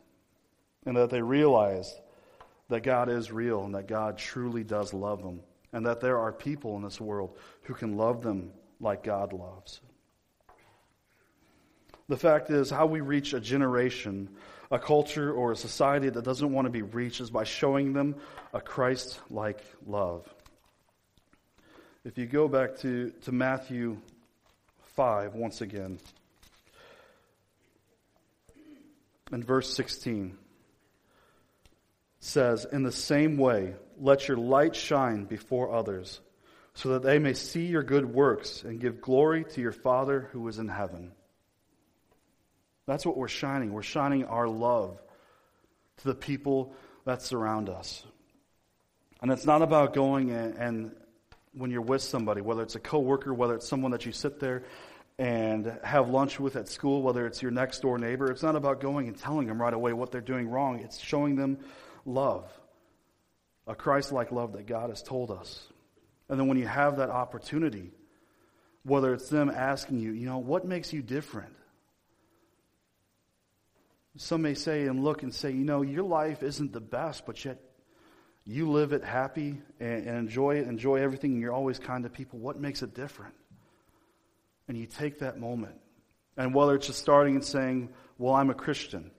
And 0.84 0.96
that 0.96 1.10
they 1.10 1.22
realized 1.22 1.94
that 2.68 2.82
God 2.82 3.08
is 3.08 3.32
real 3.32 3.64
and 3.64 3.74
that 3.74 3.88
God 3.88 4.18
truly 4.18 4.64
does 4.64 4.92
love 4.92 5.22
them, 5.22 5.40
and 5.72 5.86
that 5.86 6.00
there 6.00 6.18
are 6.18 6.32
people 6.32 6.76
in 6.76 6.82
this 6.82 7.00
world 7.00 7.38
who 7.62 7.74
can 7.74 7.96
love 7.96 8.22
them 8.22 8.52
like 8.80 9.02
God 9.02 9.32
loves. 9.32 9.80
The 12.08 12.16
fact 12.16 12.50
is, 12.50 12.68
how 12.68 12.84
we 12.86 13.00
reach 13.00 13.32
a 13.32 13.40
generation, 13.40 14.28
a 14.70 14.78
culture, 14.78 15.32
or 15.32 15.52
a 15.52 15.56
society 15.56 16.10
that 16.10 16.22
doesn't 16.22 16.52
want 16.52 16.66
to 16.66 16.70
be 16.70 16.82
reached 16.82 17.20
is 17.20 17.30
by 17.30 17.44
showing 17.44 17.94
them 17.94 18.16
a 18.52 18.60
Christ 18.60 19.20
like 19.30 19.64
love. 19.86 20.28
If 22.04 22.18
you 22.18 22.26
go 22.26 22.46
back 22.46 22.76
to, 22.80 23.10
to 23.22 23.32
Matthew 23.32 23.96
5 24.96 25.34
once 25.34 25.62
again, 25.62 25.98
in 29.32 29.42
verse 29.42 29.72
16, 29.74 30.36
says, 32.18 32.66
In 32.70 32.82
the 32.82 32.92
same 32.92 33.36
way, 33.36 33.74
let 33.98 34.28
your 34.28 34.36
light 34.36 34.74
shine 34.74 35.24
before 35.24 35.72
others, 35.72 36.20
so 36.74 36.90
that 36.90 37.02
they 37.02 37.18
may 37.18 37.34
see 37.34 37.66
your 37.66 37.82
good 37.82 38.12
works 38.12 38.64
and 38.64 38.80
give 38.80 39.00
glory 39.00 39.44
to 39.44 39.60
your 39.60 39.72
Father 39.72 40.28
who 40.32 40.46
is 40.48 40.58
in 40.58 40.68
heaven. 40.68 41.12
That's 42.86 43.06
what 43.06 43.16
we're 43.16 43.28
shining. 43.28 43.72
We're 43.72 43.82
shining 43.82 44.24
our 44.24 44.48
love 44.48 45.00
to 45.98 46.04
the 46.04 46.14
people 46.14 46.74
that 47.04 47.22
surround 47.22 47.68
us. 47.68 48.04
And 49.22 49.30
it's 49.30 49.46
not 49.46 49.62
about 49.62 49.94
going 49.94 50.30
and, 50.30 50.54
and 50.56 50.92
when 51.52 51.70
you're 51.70 51.80
with 51.80 52.02
somebody, 52.02 52.40
whether 52.40 52.62
it's 52.62 52.74
a 52.74 52.80
coworker, 52.80 53.32
whether 53.32 53.54
it's 53.54 53.68
someone 53.68 53.92
that 53.92 54.04
you 54.04 54.12
sit 54.12 54.40
there 54.40 54.64
and 55.18 55.78
have 55.84 56.08
lunch 56.08 56.40
with 56.40 56.56
at 56.56 56.68
school, 56.68 57.02
whether 57.02 57.26
it's 57.26 57.40
your 57.40 57.52
next 57.52 57.80
door 57.82 57.98
neighbor, 57.98 58.30
it's 58.30 58.42
not 58.42 58.56
about 58.56 58.80
going 58.80 59.06
and 59.06 59.16
telling 59.16 59.46
them 59.46 59.60
right 59.60 59.74
away 59.74 59.92
what 59.92 60.10
they're 60.10 60.20
doing 60.20 60.48
wrong. 60.48 60.80
It's 60.80 60.98
showing 60.98 61.36
them 61.36 61.58
love, 62.04 62.50
a 63.66 63.74
Christ 63.74 64.10
like 64.10 64.32
love 64.32 64.54
that 64.54 64.66
God 64.66 64.90
has 64.90 65.02
told 65.02 65.30
us. 65.30 65.62
And 66.28 66.40
then 66.40 66.48
when 66.48 66.58
you 66.58 66.66
have 66.66 66.96
that 66.96 67.10
opportunity, 67.10 67.92
whether 68.82 69.14
it's 69.14 69.28
them 69.28 69.50
asking 69.50 70.00
you, 70.00 70.12
you 70.12 70.26
know, 70.26 70.38
what 70.38 70.64
makes 70.64 70.92
you 70.92 71.00
different? 71.00 71.54
Some 74.16 74.42
may 74.42 74.54
say 74.54 74.86
and 74.86 75.02
look 75.02 75.22
and 75.22 75.34
say, 75.34 75.50
you 75.50 75.64
know, 75.64 75.82
your 75.82 76.04
life 76.04 76.42
isn't 76.42 76.72
the 76.72 76.80
best, 76.80 77.26
but 77.26 77.44
yet 77.44 77.58
you 78.44 78.70
live 78.70 78.92
it 78.92 79.02
happy 79.02 79.60
and, 79.80 80.06
and 80.06 80.18
enjoy 80.18 80.56
it, 80.56 80.68
enjoy 80.68 80.96
everything, 80.96 81.32
and 81.32 81.40
you're 81.40 81.52
always 81.52 81.78
kind 81.78 82.04
to 82.04 82.10
people. 82.10 82.38
What 82.38 82.60
makes 82.60 82.82
it 82.82 82.94
different? 82.94 83.34
And 84.68 84.76
you 84.76 84.86
take 84.86 85.18
that 85.18 85.38
moment. 85.38 85.76
And 86.36 86.54
whether 86.54 86.74
it's 86.74 86.86
just 86.86 86.98
starting 86.98 87.34
and 87.34 87.44
saying, 87.44 87.90
Well, 88.18 88.34
I'm 88.34 88.50
a 88.50 88.54
Christian, 88.54 89.10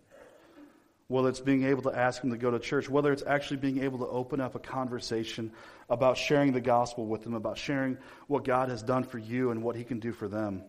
whether 1.08 1.30
it's 1.30 1.40
being 1.40 1.64
able 1.64 1.84
to 1.84 1.98
ask 1.98 2.22
them 2.22 2.32
to 2.32 2.38
go 2.38 2.52
to 2.52 2.60
church, 2.60 2.90
whether 2.90 3.12
it's 3.12 3.24
actually 3.26 3.58
being 3.58 3.84
able 3.84 4.00
to 4.00 4.08
open 4.08 4.42
up 4.42 4.56
a 4.56 4.60
conversation 4.60 5.52
about 5.90 6.18
sharing 6.18 6.52
the 6.52 6.62
gospel 6.62 7.06
with 7.06 7.24
them, 7.24 7.36
about 7.36 7.58
sharing 7.58 7.98
what 8.28 8.44
God 8.44 8.70
has 8.70 8.82
done 8.84 9.04
for 9.04 9.18
you 9.18 9.52
and 9.52 9.64
what 9.64 9.76
He 9.76 9.84
can 9.84 10.00
do 10.00 10.12
for 10.12 10.28
them. 10.28 10.64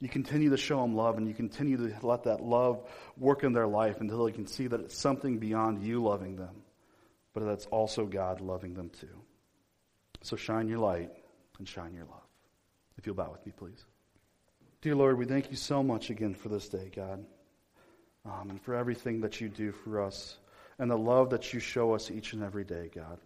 You 0.00 0.08
continue 0.08 0.50
to 0.50 0.56
show 0.56 0.80
them 0.80 0.94
love 0.94 1.18
and 1.18 1.26
you 1.26 1.34
continue 1.34 1.76
to 1.76 2.06
let 2.06 2.22
that 2.24 2.40
love 2.40 2.88
work 3.16 3.42
in 3.42 3.52
their 3.52 3.66
life 3.66 4.00
until 4.00 4.24
they 4.24 4.32
can 4.32 4.46
see 4.46 4.68
that 4.68 4.78
it's 4.78 4.96
something 4.96 5.38
beyond 5.38 5.82
you 5.84 6.02
loving 6.02 6.36
them 6.36 6.62
but 7.38 7.46
that's 7.46 7.66
also 7.66 8.04
God 8.04 8.40
loving 8.40 8.74
them 8.74 8.90
too. 8.90 9.22
So 10.22 10.34
shine 10.36 10.68
your 10.68 10.78
light 10.78 11.10
and 11.58 11.68
shine 11.68 11.94
your 11.94 12.04
love. 12.04 12.27
If 12.98 13.06
you'll 13.06 13.14
bow 13.14 13.30
with 13.30 13.46
me, 13.46 13.52
please. 13.56 13.84
Dear 14.82 14.96
Lord, 14.96 15.18
we 15.18 15.24
thank 15.24 15.50
you 15.50 15.56
so 15.56 15.82
much 15.82 16.10
again 16.10 16.34
for 16.34 16.48
this 16.48 16.68
day, 16.68 16.90
God, 16.94 17.24
um, 18.24 18.50
and 18.50 18.60
for 18.60 18.74
everything 18.74 19.20
that 19.20 19.40
you 19.40 19.48
do 19.48 19.70
for 19.70 20.02
us 20.02 20.36
and 20.80 20.90
the 20.90 20.98
love 20.98 21.30
that 21.30 21.52
you 21.54 21.60
show 21.60 21.94
us 21.94 22.10
each 22.10 22.32
and 22.32 22.42
every 22.42 22.64
day, 22.64 22.90
God. 22.92 23.18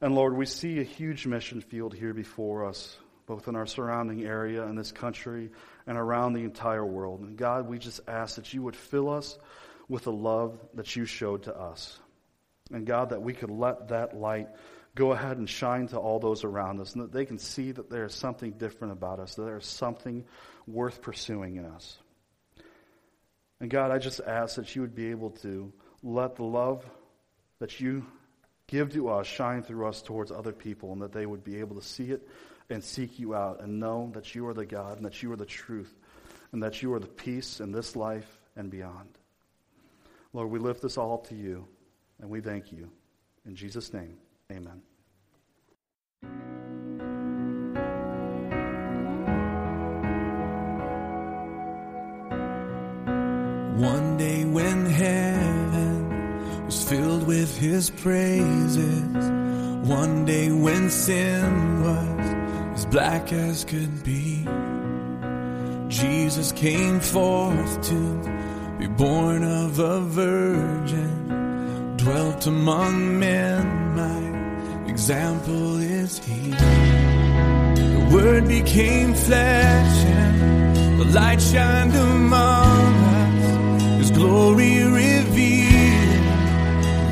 And 0.00 0.14
Lord, 0.14 0.36
we 0.36 0.46
see 0.46 0.80
a 0.80 0.84
huge 0.84 1.26
mission 1.26 1.60
field 1.60 1.94
here 1.94 2.12
before 2.12 2.64
us, 2.64 2.98
both 3.26 3.48
in 3.48 3.54
our 3.54 3.66
surrounding 3.66 4.24
area 4.24 4.64
in 4.64 4.74
this 4.74 4.92
country 4.92 5.50
and 5.86 5.96
around 5.96 6.32
the 6.32 6.44
entire 6.44 6.84
world. 6.84 7.20
And 7.20 7.36
God, 7.36 7.68
we 7.68 7.78
just 7.78 8.00
ask 8.08 8.34
that 8.34 8.52
you 8.52 8.62
would 8.62 8.76
fill 8.76 9.08
us 9.08 9.38
with 9.88 10.02
the 10.04 10.12
love 10.12 10.58
that 10.74 10.96
you 10.96 11.04
showed 11.06 11.44
to 11.44 11.56
us. 11.56 11.98
And 12.72 12.84
God, 12.84 13.10
that 13.10 13.22
we 13.22 13.32
could 13.32 13.50
let 13.50 13.88
that 13.88 14.16
light 14.16 14.48
go 14.96 15.12
ahead 15.12 15.36
and 15.36 15.48
shine 15.48 15.86
to 15.88 15.98
all 15.98 16.18
those 16.18 16.42
around 16.42 16.80
us, 16.80 16.94
and 16.94 17.04
that 17.04 17.12
they 17.12 17.24
can 17.24 17.38
see 17.38 17.70
that 17.70 17.88
there 17.88 18.04
is 18.04 18.14
something 18.14 18.52
different 18.52 18.92
about 18.92 19.20
us, 19.20 19.36
that 19.36 19.44
there 19.44 19.58
is 19.58 19.66
something 19.66 20.24
worth 20.66 21.00
pursuing 21.00 21.56
in 21.56 21.64
us. 21.64 21.98
And 23.60 23.70
God, 23.70 23.92
I 23.92 23.98
just 23.98 24.20
ask 24.20 24.56
that 24.56 24.74
you 24.74 24.82
would 24.82 24.94
be 24.94 25.10
able 25.10 25.30
to 25.42 25.72
let 26.02 26.36
the 26.36 26.44
love 26.44 26.84
that 27.60 27.78
you 27.80 28.04
give 28.66 28.92
to 28.94 29.08
us 29.08 29.26
shine 29.26 29.62
through 29.62 29.86
us 29.86 30.02
towards 30.02 30.32
other 30.32 30.52
people, 30.52 30.92
and 30.92 31.02
that 31.02 31.12
they 31.12 31.26
would 31.26 31.44
be 31.44 31.60
able 31.60 31.76
to 31.76 31.86
see 31.86 32.10
it 32.10 32.28
and 32.68 32.82
seek 32.82 33.20
you 33.20 33.34
out 33.34 33.60
and 33.60 33.78
know 33.78 34.10
that 34.14 34.34
you 34.34 34.46
are 34.48 34.54
the 34.54 34.66
God 34.66 34.96
and 34.96 35.06
that 35.06 35.22
you 35.22 35.30
are 35.30 35.36
the 35.36 35.46
truth 35.46 35.94
and 36.50 36.62
that 36.62 36.82
you 36.82 36.92
are 36.92 36.98
the 36.98 37.06
peace 37.06 37.60
in 37.60 37.70
this 37.70 37.94
life 37.94 38.40
and 38.56 38.70
beyond. 38.70 39.08
Lord, 40.32 40.50
we 40.50 40.58
lift 40.58 40.82
this 40.82 40.98
all 40.98 41.14
up 41.14 41.28
to 41.28 41.36
you. 41.36 41.68
And 42.20 42.30
we 42.30 42.40
thank 42.40 42.72
you. 42.72 42.90
In 43.46 43.54
Jesus' 43.54 43.92
name, 43.92 44.16
amen. 44.52 44.82
One 53.76 54.16
day 54.16 54.44
when 54.44 54.86
heaven 54.86 56.64
was 56.64 56.88
filled 56.88 57.26
with 57.26 57.58
his 57.58 57.90
praises, 57.90 59.30
one 59.88 60.24
day 60.24 60.50
when 60.50 60.90
sin 60.90 61.82
was 61.82 62.78
as 62.78 62.86
black 62.86 63.32
as 63.32 63.64
could 63.64 64.02
be, 64.02 64.46
Jesus 65.88 66.52
came 66.52 67.00
forth 67.00 67.82
to 67.88 68.78
be 68.78 68.86
born 68.86 69.44
of 69.44 69.78
a 69.78 70.00
virgin 70.00 71.25
dwelt 72.06 72.46
among 72.46 73.18
men, 73.18 73.66
my 73.96 74.20
example 74.88 75.78
is 75.78 76.20
he. 76.20 76.50
The 76.50 78.08
word 78.14 78.46
became 78.46 79.12
flesh 79.12 79.96
and 80.04 81.00
the 81.00 81.06
light 81.06 81.42
shined 81.42 81.96
among 81.96 82.90
us, 83.18 83.98
his 83.98 84.10
glory 84.12 84.84
revealed. 84.84 86.22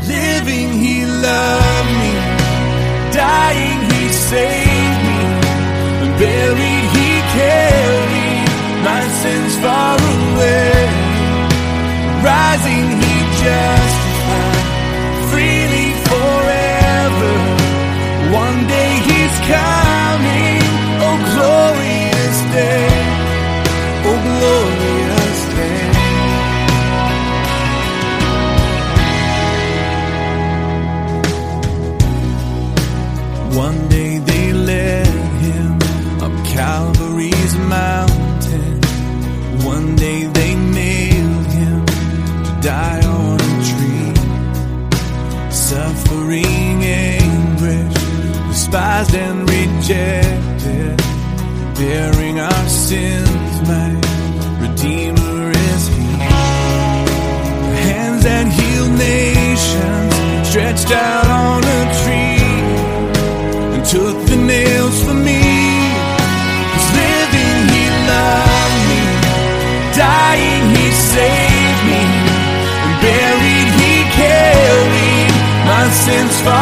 Living, 0.07 0.71
he 0.85 1.05
loved 1.29 1.93
me, 2.03 2.15
dying, 3.23 3.81
he 3.95 4.03
saved 4.31 5.01
me, 5.11 5.23
and 6.03 6.13
buried, 6.23 6.87
he 6.97 7.11
carried 7.41 8.49
my 8.89 9.03
sins 9.21 9.55
far 9.65 9.97
away. 9.99 10.73
Rising, 12.23 12.87
he 13.03 13.15
justified 13.43 13.84
Calvary's 36.95 37.57
mountain. 37.57 38.81
One 39.65 39.97
day 39.97 40.25
they 40.27 40.55
nailed 40.55 41.47
him 41.47 41.87
to 41.87 42.59
die 42.63 43.03
on 43.05 43.41
a 43.41 43.55
tree. 43.69 44.15
Suffering 45.51 46.85
anguish, 46.85 47.95
despised 48.49 49.15
and 49.15 49.41
rejected, 49.51 50.97
bearing 51.77 52.41
our 52.41 52.69
sins, 52.69 53.69
my 53.69 53.91
Redeemer 54.61 55.51
is 55.51 55.89
He. 55.89 56.07
The 57.71 57.81
hands 57.89 58.23
that 58.25 58.47
heal 58.57 58.89
nations 58.89 60.49
stretched 60.49 60.91
out 60.93 61.27
on 61.27 61.65
a 61.65 62.03
tree 62.03 62.14
my 76.07 76.54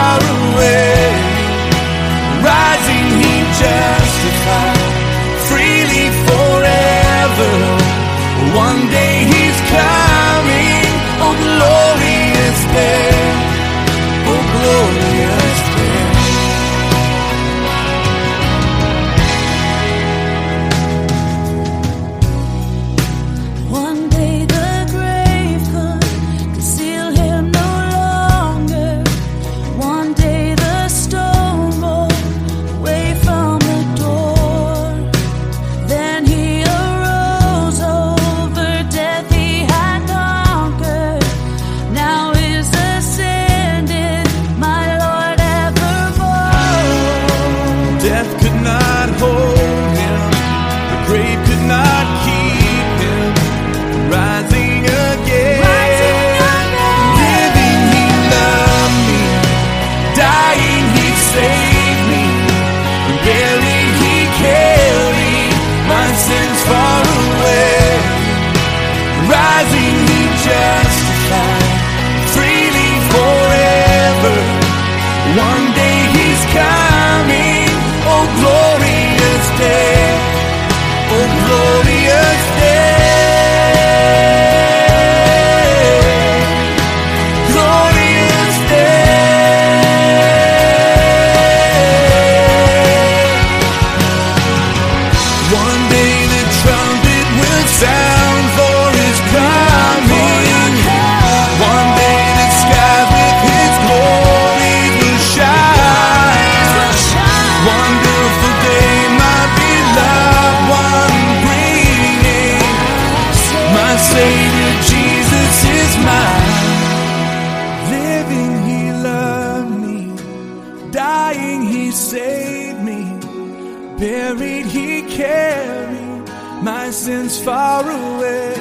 distance 127.03 127.41
far 127.41 127.83
away. 127.83 128.55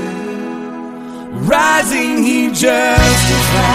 Rising, 1.46 2.24
he 2.24 2.48
justified, 2.48 3.71